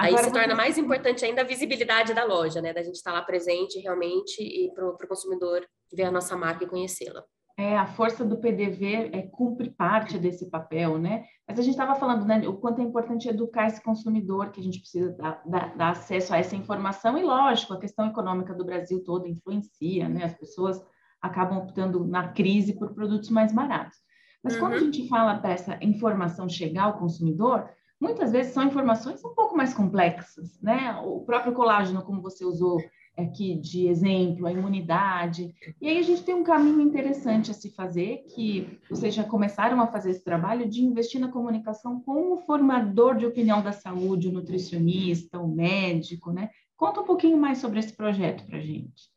Aí 0.00 0.14
Agora, 0.14 0.24
se 0.24 0.32
torna 0.32 0.54
mais 0.54 0.78
importante 0.78 1.26
ainda 1.26 1.42
a 1.42 1.44
visibilidade 1.44 2.14
da 2.14 2.24
loja, 2.24 2.62
né? 2.62 2.72
Da 2.72 2.82
gente 2.82 2.94
estar 2.94 3.12
lá 3.12 3.20
presente 3.20 3.78
realmente 3.80 4.42
e 4.42 4.72
para 4.72 4.88
o 4.88 4.96
consumidor 5.06 5.60
ver 5.92 6.04
a 6.04 6.10
nossa 6.10 6.34
marca 6.34 6.64
e 6.64 6.66
conhecê-la. 6.66 7.22
É, 7.58 7.76
a 7.76 7.86
força 7.86 8.24
do 8.24 8.38
PDV 8.38 9.10
é 9.12 9.28
cumpre 9.30 9.68
parte 9.68 10.18
desse 10.18 10.48
papel, 10.48 10.96
né? 10.96 11.24
Mas 11.46 11.58
a 11.58 11.62
gente 11.62 11.72
estava 11.72 11.94
falando, 11.96 12.24
né, 12.24 12.48
o 12.48 12.54
quanto 12.54 12.80
é 12.80 12.84
importante 12.84 13.28
educar 13.28 13.66
esse 13.66 13.82
consumidor, 13.82 14.50
que 14.50 14.60
a 14.60 14.62
gente 14.62 14.80
precisa 14.80 15.10
dar, 15.10 15.42
dar, 15.44 15.76
dar, 15.76 15.90
acesso 15.90 16.32
a 16.32 16.38
essa 16.38 16.56
informação, 16.56 17.18
e 17.18 17.22
lógico, 17.22 17.74
a 17.74 17.80
questão 17.80 18.06
econômica 18.06 18.54
do 18.54 18.64
Brasil 18.64 19.04
todo 19.04 19.28
influencia, 19.28 20.08
né? 20.08 20.24
As 20.24 20.34
pessoas 20.34 20.82
acabam 21.20 21.58
optando 21.58 22.06
na 22.06 22.28
crise 22.28 22.78
por 22.78 22.94
produtos 22.94 23.28
mais 23.28 23.52
baratos. 23.52 23.98
Mas 24.42 24.54
uhum. 24.54 24.60
quando 24.60 24.72
a 24.72 24.76
uhum. 24.76 24.84
gente 24.84 25.06
fala 25.06 25.34
dessa 25.34 25.78
informação 25.82 26.48
chegar 26.48 26.84
ao 26.84 26.98
consumidor, 26.98 27.68
muitas 28.00 28.32
vezes 28.32 28.52
são 28.52 28.64
informações 28.64 29.22
um 29.24 29.34
pouco 29.34 29.56
mais 29.56 29.74
complexas, 29.74 30.58
né? 30.60 30.98
O 31.04 31.20
próprio 31.20 31.52
colágeno, 31.52 32.02
como 32.02 32.22
você 32.22 32.44
usou 32.44 32.78
aqui 33.16 33.54
de 33.54 33.86
exemplo, 33.86 34.46
a 34.46 34.52
imunidade. 34.52 35.54
E 35.80 35.88
aí 35.88 35.98
a 35.98 36.02
gente 36.02 36.22
tem 36.22 36.34
um 36.34 36.42
caminho 36.42 36.80
interessante 36.80 37.50
a 37.50 37.54
se 37.54 37.70
fazer, 37.70 38.24
que 38.34 38.78
vocês 38.88 39.14
já 39.14 39.24
começaram 39.24 39.80
a 39.80 39.86
fazer 39.86 40.10
esse 40.10 40.24
trabalho 40.24 40.68
de 40.68 40.82
investir 40.82 41.20
na 41.20 41.28
comunicação 41.28 42.00
com 42.00 42.32
o 42.32 42.38
formador 42.38 43.16
de 43.16 43.26
opinião 43.26 43.62
da 43.62 43.72
saúde, 43.72 44.28
o 44.28 44.32
nutricionista, 44.32 45.38
o 45.38 45.48
médico, 45.48 46.32
né? 46.32 46.50
Conta 46.76 47.02
um 47.02 47.04
pouquinho 47.04 47.36
mais 47.36 47.58
sobre 47.58 47.78
esse 47.78 47.94
projeto 47.94 48.46
para 48.46 48.60
gente. 48.60 49.10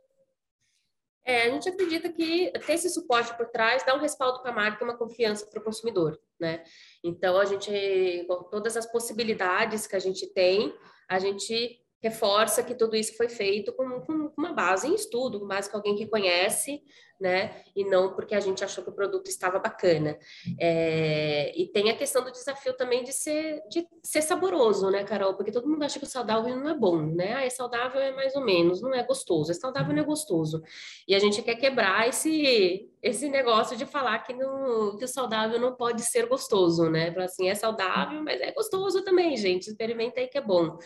É, 1.26 1.44
a 1.44 1.50
gente 1.52 1.70
acredita 1.70 2.12
que 2.12 2.52
ter 2.66 2.74
esse 2.74 2.90
suporte 2.90 3.36
por 3.38 3.48
trás 3.48 3.86
dá 3.86 3.96
um 3.96 4.00
respaldo 4.00 4.42
para 4.42 4.52
a 4.52 4.56
marca 4.56 4.84
e 4.84 4.88
uma 4.88 4.98
confiança 4.98 5.46
para 5.46 5.60
o 5.60 5.64
consumidor, 5.64 6.20
né? 6.40 6.64
Então, 7.04 7.38
a 7.38 7.46
gente, 7.46 8.26
com 8.28 8.44
todas 8.44 8.76
as 8.76 8.86
possibilidades 8.86 9.88
que 9.88 9.96
a 9.96 10.00
gente 10.00 10.28
tem, 10.28 10.74
a 11.08 11.20
gente 11.20 11.80
reforça 12.02 12.62
que 12.62 12.76
tudo 12.76 12.98
isso 12.98 13.16
foi 13.16 13.30
feito 13.30 13.72
com, 13.72 14.02
com, 14.02 14.34
uma 14.38 14.52
base 14.52 14.88
em 14.88 14.94
estudo, 14.94 15.40
com 15.40 15.48
base 15.48 15.72
com 15.72 15.78
alguém 15.78 15.96
que 15.96 16.06
conhece, 16.06 16.84
né? 17.19 17.63
E 17.76 17.86
não 17.86 18.13
porque 18.13 18.36
a 18.36 18.39
gente 18.39 18.63
achou 18.63 18.84
que 18.84 18.89
o 18.89 18.93
produto 18.93 19.28
estava 19.28 19.60
bacana. 19.60 20.17
É, 20.60 21.54
e 21.56 21.67
tem 21.67 21.89
a 21.89 21.95
questão 21.95 22.23
do 22.23 22.32
desafio 22.32 22.73
também 22.73 23.04
de 23.04 23.13
ser, 23.13 23.62
de 23.69 23.88
ser 24.04 24.21
saboroso, 24.21 24.89
né, 24.89 25.04
Carol? 25.04 25.36
Porque 25.36 25.52
todo 25.52 25.69
mundo 25.69 25.84
acha 25.84 25.99
que 25.99 26.06
o 26.06 26.10
saudável 26.10 26.56
não 26.56 26.69
é 26.69 26.73
bom, 26.73 27.02
né? 27.02 27.34
Ah, 27.34 27.45
é 27.45 27.49
saudável 27.49 28.02
é 28.02 28.12
mais 28.12 28.36
ou 28.36 28.43
menos, 28.43 28.82
não 28.82 28.93
é 28.93 29.04
gostoso. 29.04 29.52
É 29.52 29.54
saudável 29.54 29.93
não 29.95 30.04
é 30.04 30.06
gostoso. 30.06 30.62
E 31.08 31.15
a 31.15 31.19
gente 31.19 31.41
quer 31.41 31.56
quebrar 31.56 32.08
esse, 32.08 32.89
esse 33.02 33.30
negócio 33.30 33.78
de 33.78 33.86
falar 33.86 34.19
que, 34.19 34.34
não, 34.34 34.97
que 34.97 35.06
o 35.06 35.08
saudável 35.08 35.60
não 35.60 35.76
pode 35.76 36.02
ser 36.04 36.28
gostoso, 36.28 36.89
né? 36.89 37.12
Para 37.12 37.26
assim, 37.26 37.49
é 37.49 37.56
saudável, 37.56 38.21
mas 38.23 38.41
é 38.41 38.52
gostoso 38.52 39.04
também, 39.04 39.36
gente. 39.38 39.67
Experimenta 39.67 40.19
aí 40.19 40.28
que 40.28 40.38
é 40.38 40.41
bom 40.41 40.78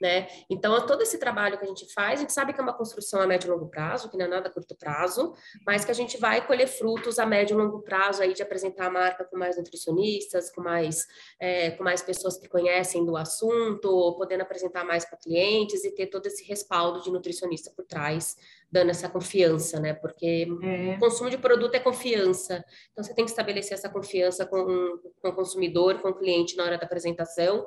né? 0.00 0.26
Então, 0.48 0.86
todo 0.86 1.02
esse 1.02 1.18
trabalho 1.18 1.58
que 1.58 1.64
a 1.64 1.68
gente 1.68 1.92
faz, 1.92 2.18
a 2.18 2.22
gente 2.22 2.32
sabe 2.32 2.52
que 2.52 2.60
é 2.60 2.62
uma 2.62 2.72
construção 2.72 3.20
a 3.20 3.26
médio 3.26 3.48
e 3.48 3.50
longo 3.50 3.68
prazo, 3.68 4.08
que 4.08 4.16
não 4.16 4.24
é 4.24 4.28
nada 4.28 4.48
a 4.48 4.52
curto 4.52 4.74
prazo, 4.74 5.34
mas 5.66 5.84
que 5.84 5.90
a 5.90 5.94
gente 5.94 6.18
vai 6.18 6.46
colher 6.46 6.66
frutos 6.66 7.18
a 7.18 7.26
médio 7.26 7.54
e 7.54 7.62
longo 7.62 7.82
prazo 7.82 8.22
aí 8.22 8.32
de 8.32 8.42
apresentar 8.42 8.86
a 8.86 8.90
marca 8.90 9.24
com 9.24 9.36
mais 9.36 9.56
nutricionistas, 9.56 10.50
com 10.50 10.62
mais, 10.62 11.06
é, 11.38 11.70
com 11.72 11.84
mais 11.84 12.02
pessoas 12.02 12.38
que 12.38 12.48
conhecem 12.48 13.04
do 13.04 13.16
assunto, 13.16 14.14
podendo 14.16 14.42
apresentar 14.42 14.84
mais 14.84 15.04
para 15.04 15.18
clientes 15.18 15.84
e 15.84 15.94
ter 15.94 16.06
todo 16.06 16.26
esse 16.26 16.44
respaldo 16.44 17.02
de 17.02 17.10
nutricionista 17.10 17.70
por 17.76 17.84
trás, 17.84 18.36
dando 18.70 18.90
essa 18.90 19.08
confiança, 19.08 19.78
né? 19.78 19.92
Porque 19.92 20.46
é. 20.62 20.96
consumo 20.98 21.28
de 21.28 21.38
produto 21.38 21.74
é 21.74 21.80
confiança. 21.80 22.64
Então, 22.92 23.04
você 23.04 23.14
tem 23.14 23.24
que 23.24 23.30
estabelecer 23.30 23.74
essa 23.74 23.88
confiança 23.88 24.46
com, 24.46 24.98
com 25.20 25.28
o 25.28 25.34
consumidor, 25.34 26.00
com 26.00 26.08
o 26.08 26.14
cliente 26.14 26.56
na 26.56 26.64
hora 26.64 26.78
da 26.78 26.86
apresentação 26.86 27.66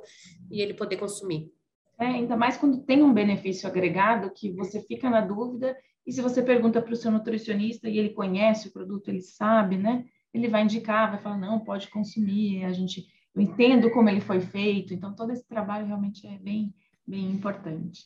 e 0.49 0.61
ele 0.61 0.73
poder 0.73 0.97
consumir. 0.97 1.51
É, 1.99 2.05
ainda 2.05 2.35
mais 2.35 2.57
quando 2.57 2.83
tem 2.83 3.03
um 3.03 3.13
benefício 3.13 3.67
agregado 3.67 4.31
que 4.31 4.51
você 4.51 4.81
fica 4.81 5.09
na 5.09 5.21
dúvida 5.21 5.77
E 6.05 6.11
se 6.11 6.21
você 6.21 6.41
pergunta 6.41 6.81
para 6.81 6.93
o 6.93 6.97
seu 6.97 7.11
nutricionista 7.11 7.87
e 7.87 7.97
ele 7.97 8.09
conhece 8.09 8.67
o 8.67 8.71
produto, 8.71 9.07
ele 9.07 9.21
sabe, 9.21 9.77
né? 9.77 10.05
Ele 10.33 10.47
vai 10.47 10.63
indicar, 10.63 11.09
vai 11.09 11.19
falar, 11.19 11.37
não, 11.37 11.59
pode 11.59 11.89
consumir, 11.89 12.65
a 12.65 12.73
gente, 12.73 13.05
eu 13.33 13.41
entendo 13.41 13.89
como 13.91 14.09
ele 14.09 14.19
foi 14.19 14.41
feito, 14.41 14.93
então 14.93 15.15
todo 15.15 15.31
esse 15.31 15.47
trabalho 15.47 15.85
realmente 15.85 16.25
é 16.27 16.37
bem, 16.37 16.73
bem 17.07 17.29
importante. 17.31 18.05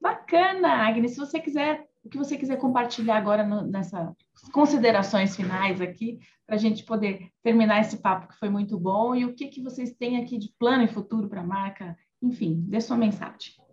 Bacana, 0.00 0.68
Agnes, 0.68 1.12
se 1.12 1.18
você 1.18 1.40
quiser, 1.40 1.88
o 2.04 2.08
que 2.10 2.18
você 2.18 2.36
quiser 2.36 2.58
compartilhar 2.58 3.16
agora 3.16 3.44
no, 3.44 3.62
nessas 3.62 4.14
considerações 4.52 5.34
finais 5.34 5.80
aqui, 5.80 6.18
para 6.46 6.56
a 6.56 6.58
gente 6.58 6.84
poder 6.84 7.30
terminar 7.42 7.80
esse 7.80 7.96
papo 7.96 8.28
que 8.28 8.38
foi 8.38 8.50
muito 8.50 8.78
bom, 8.78 9.14
e 9.14 9.24
o 9.24 9.34
que, 9.34 9.48
que 9.48 9.62
vocês 9.62 9.94
têm 9.94 10.18
aqui 10.18 10.36
de 10.36 10.52
plano 10.58 10.84
e 10.84 10.88
futuro 10.88 11.28
para 11.28 11.40
a 11.40 11.46
marca, 11.46 11.96
enfim, 12.20 12.62
dê 12.68 12.80
sua 12.80 12.98
mensagem. 12.98 13.63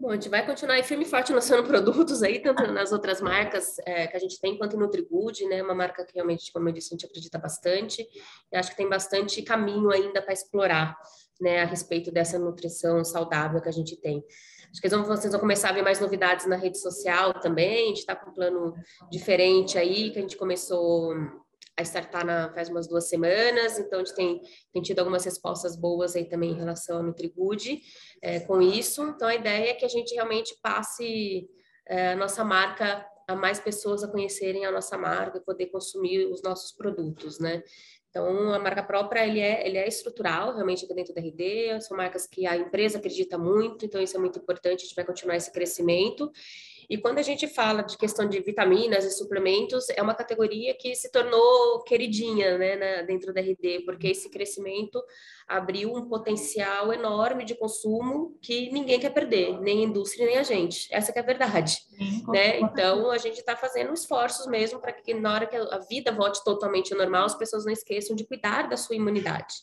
Bom, 0.00 0.08
a 0.08 0.14
gente 0.14 0.30
vai 0.30 0.46
continuar 0.46 0.76
aí 0.76 0.82
firme 0.82 1.04
e 1.04 1.06
forte 1.06 1.30
lançando 1.30 1.62
produtos 1.68 2.22
aí, 2.22 2.40
tanto 2.40 2.66
nas 2.72 2.90
outras 2.90 3.20
marcas 3.20 3.78
é, 3.80 4.06
que 4.06 4.16
a 4.16 4.18
gente 4.18 4.40
tem, 4.40 4.56
quanto 4.56 4.74
no 4.74 4.86
Nutrigood, 4.86 5.44
né? 5.44 5.62
Uma 5.62 5.74
marca 5.74 6.06
que 6.06 6.14
realmente, 6.14 6.50
como 6.50 6.66
eu 6.70 6.72
disse, 6.72 6.88
a 6.88 6.96
gente 6.96 7.04
acredita 7.04 7.38
bastante. 7.38 8.08
E 8.50 8.56
acho 8.56 8.70
que 8.70 8.78
tem 8.78 8.88
bastante 8.88 9.42
caminho 9.42 9.90
ainda 9.90 10.22
para 10.22 10.32
explorar, 10.32 10.96
né? 11.38 11.60
A 11.60 11.66
respeito 11.66 12.10
dessa 12.10 12.38
nutrição 12.38 13.04
saudável 13.04 13.60
que 13.60 13.68
a 13.68 13.72
gente 13.72 13.94
tem. 13.94 14.24
Acho 14.70 14.80
que 14.80 14.88
vocês 14.88 15.32
vão 15.32 15.40
começar 15.40 15.68
a 15.68 15.72
ver 15.72 15.82
mais 15.82 16.00
novidades 16.00 16.46
na 16.46 16.56
rede 16.56 16.78
social 16.78 17.34
também. 17.34 17.84
A 17.84 17.88
gente 17.88 17.98
está 17.98 18.16
com 18.16 18.30
um 18.30 18.34
plano 18.34 18.74
diferente 19.10 19.76
aí, 19.76 20.10
que 20.12 20.18
a 20.18 20.22
gente 20.22 20.38
começou 20.38 21.14
a 21.80 21.82
startar 21.82 22.24
na, 22.24 22.52
faz 22.52 22.68
umas 22.68 22.86
duas 22.86 23.08
semanas, 23.08 23.78
então 23.78 24.00
a 24.00 24.04
gente 24.04 24.14
tem, 24.14 24.40
tem 24.72 24.82
tido 24.82 24.98
algumas 25.00 25.24
respostas 25.24 25.76
boas 25.76 26.14
aí 26.14 26.24
também 26.24 26.52
em 26.52 26.58
relação 26.58 26.98
ao 26.98 27.02
NutriGood 27.02 27.80
é, 28.22 28.40
com 28.40 28.60
isso. 28.60 29.02
Então 29.02 29.26
a 29.26 29.34
ideia 29.34 29.70
é 29.70 29.74
que 29.74 29.84
a 29.84 29.88
gente 29.88 30.14
realmente 30.14 30.56
passe 30.62 31.48
é, 31.86 32.12
a 32.12 32.16
nossa 32.16 32.44
marca 32.44 33.06
a 33.26 33.36
mais 33.36 33.60
pessoas 33.60 34.02
a 34.02 34.08
conhecerem 34.08 34.66
a 34.66 34.72
nossa 34.72 34.98
marca 34.98 35.38
e 35.38 35.44
poder 35.44 35.66
consumir 35.66 36.26
os 36.26 36.42
nossos 36.42 36.72
produtos, 36.72 37.38
né? 37.38 37.62
Então, 38.10 38.52
a 38.52 38.58
marca 38.58 38.82
própria, 38.82 39.24
ele 39.24 39.38
é, 39.38 39.64
ele 39.64 39.78
é 39.78 39.86
estrutural, 39.86 40.52
realmente, 40.52 40.84
aqui 40.84 40.92
dentro 40.92 41.14
da 41.14 41.20
RD, 41.20 41.80
são 41.80 41.96
marcas 41.96 42.26
que 42.26 42.44
a 42.44 42.56
empresa 42.56 42.98
acredita 42.98 43.38
muito, 43.38 43.86
então 43.86 44.02
isso 44.02 44.16
é 44.16 44.20
muito 44.20 44.40
importante, 44.40 44.80
a 44.80 44.84
gente 44.84 44.96
vai 44.96 45.04
continuar 45.04 45.36
esse 45.36 45.52
crescimento. 45.52 46.28
E 46.90 46.98
quando 46.98 47.18
a 47.18 47.22
gente 47.22 47.46
fala 47.46 47.82
de 47.82 47.96
questão 47.96 48.28
de 48.28 48.40
vitaminas 48.40 49.04
e 49.04 49.12
suplementos, 49.12 49.88
é 49.90 50.02
uma 50.02 50.12
categoria 50.12 50.74
que 50.74 50.92
se 50.96 51.08
tornou 51.12 51.84
queridinha 51.84 52.58
né, 52.58 52.74
na, 52.74 53.02
dentro 53.02 53.32
da 53.32 53.40
RD, 53.40 53.84
porque 53.84 54.08
esse 54.08 54.28
crescimento 54.28 55.00
abriu 55.46 55.94
um 55.94 56.08
potencial 56.08 56.92
enorme 56.92 57.44
de 57.44 57.54
consumo 57.54 58.36
que 58.42 58.72
ninguém 58.72 58.98
quer 58.98 59.10
perder, 59.10 59.60
nem 59.60 59.84
a 59.84 59.88
indústria, 59.88 60.26
nem 60.26 60.36
a 60.36 60.42
gente. 60.42 60.92
Essa 60.92 61.12
é 61.12 61.20
a 61.20 61.22
verdade. 61.22 61.76
Sim, 61.96 62.24
né? 62.26 62.58
Então, 62.58 63.08
a 63.12 63.18
gente 63.18 63.38
está 63.38 63.54
fazendo 63.54 63.94
esforços 63.94 64.48
mesmo 64.48 64.80
para 64.80 64.92
que 64.92 65.14
na 65.14 65.32
hora 65.32 65.46
que 65.46 65.54
a 65.54 65.78
vida 65.88 66.10
volte 66.10 66.42
totalmente 66.42 66.92
ao 66.92 66.98
normal, 66.98 67.26
as 67.26 67.38
pessoas 67.38 67.64
não 67.64 67.72
esqueçam 67.72 68.16
de 68.16 68.26
cuidar 68.26 68.68
da 68.68 68.76
sua 68.76 68.96
imunidade 68.96 69.62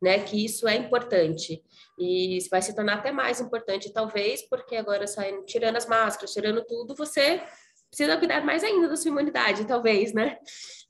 né? 0.00 0.18
Que 0.20 0.44
isso 0.44 0.66
é 0.68 0.76
importante 0.76 1.62
e 1.98 2.38
vai 2.50 2.62
se 2.62 2.74
tornar 2.74 2.94
até 2.94 3.10
mais 3.10 3.40
importante, 3.40 3.92
talvez, 3.92 4.42
porque 4.42 4.76
agora 4.76 5.06
saindo, 5.06 5.44
tirando 5.44 5.76
as 5.76 5.86
máscaras, 5.86 6.32
tirando 6.32 6.64
tudo, 6.64 6.94
você 6.94 7.42
precisa 7.88 8.16
cuidar 8.16 8.44
mais 8.44 8.62
ainda 8.62 8.88
da 8.88 8.96
sua 8.96 9.10
imunidade, 9.10 9.66
talvez, 9.66 10.12
né? 10.12 10.38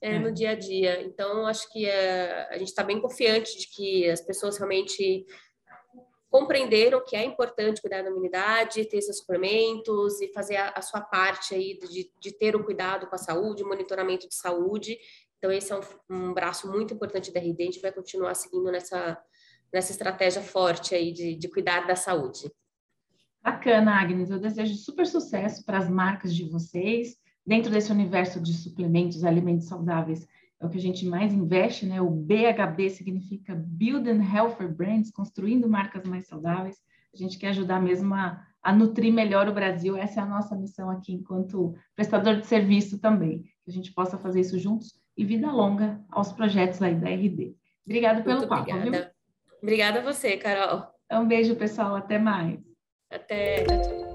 É, 0.01 0.15
é. 0.15 0.19
No 0.19 0.31
dia 0.31 0.51
a 0.51 0.55
dia. 0.55 1.01
Então, 1.01 1.47
acho 1.47 1.71
que 1.71 1.85
é, 1.85 2.47
a 2.51 2.57
gente 2.57 2.67
está 2.67 2.83
bem 2.83 3.01
confiante 3.01 3.57
de 3.57 3.67
que 3.69 4.09
as 4.09 4.21
pessoas 4.21 4.57
realmente 4.57 5.25
compreenderam 6.29 7.03
que 7.03 7.15
é 7.15 7.23
importante 7.23 7.81
cuidar 7.81 8.03
da 8.03 8.09
imunidade, 8.09 8.85
ter 8.85 9.01
seus 9.01 9.17
suplementos 9.17 10.21
e 10.21 10.31
fazer 10.31 10.57
a, 10.57 10.73
a 10.75 10.81
sua 10.81 11.01
parte 11.01 11.55
aí 11.55 11.79
de, 11.79 12.11
de, 12.19 12.31
ter 12.31 12.55
o 12.55 12.63
cuidado 12.63 13.07
com 13.07 13.15
a 13.15 13.17
saúde, 13.17 13.63
monitoramento 13.63 14.27
de 14.27 14.35
saúde 14.35 14.99
então, 15.39 15.51
esse 15.53 15.71
é 15.71 15.75
um, 15.75 15.81
um 16.09 16.33
braço 16.33 16.69
muito 16.69 16.93
importante 16.93 17.33
da 17.33 17.39
RD, 17.39 17.61
a 17.61 17.65
gente 17.65 17.81
vai 17.81 17.93
continuar 17.93 18.35
seguindo 18.35 18.69
nessa, 18.69 19.17
nessa 19.73 19.91
estratégia 19.91 20.41
forte 20.41 20.93
aí 20.93 21.13
de, 21.13 21.33
de 21.35 21.47
cuidar 21.47 21.87
da 21.87 21.95
saúde. 21.95 22.51
Bacana, 23.41 24.01
Agnes. 24.01 24.29
Eu 24.29 24.39
desejo 24.39 24.75
super 24.75 25.07
sucesso 25.07 25.65
para 25.65 25.77
as 25.77 25.89
marcas 25.89 26.35
de 26.35 26.43
vocês, 26.43 27.15
dentro 27.45 27.71
desse 27.71 27.89
universo 27.89 28.41
de 28.41 28.53
suplementos, 28.53 29.23
alimentos 29.23 29.67
saudáveis. 29.67 30.27
É 30.59 30.65
o 30.65 30.69
que 30.69 30.77
a 30.77 30.81
gente 30.81 31.05
mais 31.05 31.31
investe, 31.31 31.85
né? 31.85 32.01
O 32.01 32.09
BHB 32.09 32.89
significa 32.89 33.55
Building 33.55 34.21
Healthier 34.21 34.75
Brands, 34.75 35.09
construindo 35.09 35.69
marcas 35.69 36.03
mais 36.03 36.27
saudáveis. 36.27 36.75
A 37.13 37.17
gente 37.17 37.39
quer 37.39 37.49
ajudar 37.49 37.81
mesmo 37.81 38.13
a, 38.13 38.45
a 38.61 38.73
nutrir 38.73 39.13
melhor 39.13 39.47
o 39.47 39.53
Brasil. 39.53 39.95
Essa 39.95 40.19
é 40.19 40.23
a 40.23 40.27
nossa 40.27 40.53
missão 40.53 40.89
aqui, 40.89 41.13
enquanto 41.13 41.73
prestador 41.95 42.41
de 42.41 42.45
serviço 42.45 42.99
também. 42.99 43.43
Que 43.63 43.71
a 43.71 43.73
gente 43.73 43.93
possa 43.93 44.17
fazer 44.17 44.41
isso 44.41 44.59
juntos 44.59 44.99
e 45.19 45.25
vida 45.25 45.51
longa 45.51 45.99
aos 46.09 46.31
projetos 46.31 46.81
aí 46.81 46.95
da 46.95 47.09
RD. 47.09 47.53
Obrigada 47.85 48.21
pelo 48.21 48.37
Muito 48.37 48.47
papo. 48.47 48.71
Obrigada. 48.71 49.13
Viu? 49.51 49.57
Obrigada 49.61 49.99
a 49.99 50.01
você, 50.01 50.37
Carol. 50.37 50.87
Um 51.11 51.27
beijo, 51.27 51.57
pessoal. 51.57 51.93
Até 51.97 52.17
mais. 52.17 52.57
Até. 53.11 53.65
Tchau, 53.65 53.81
tchau. 53.81 54.08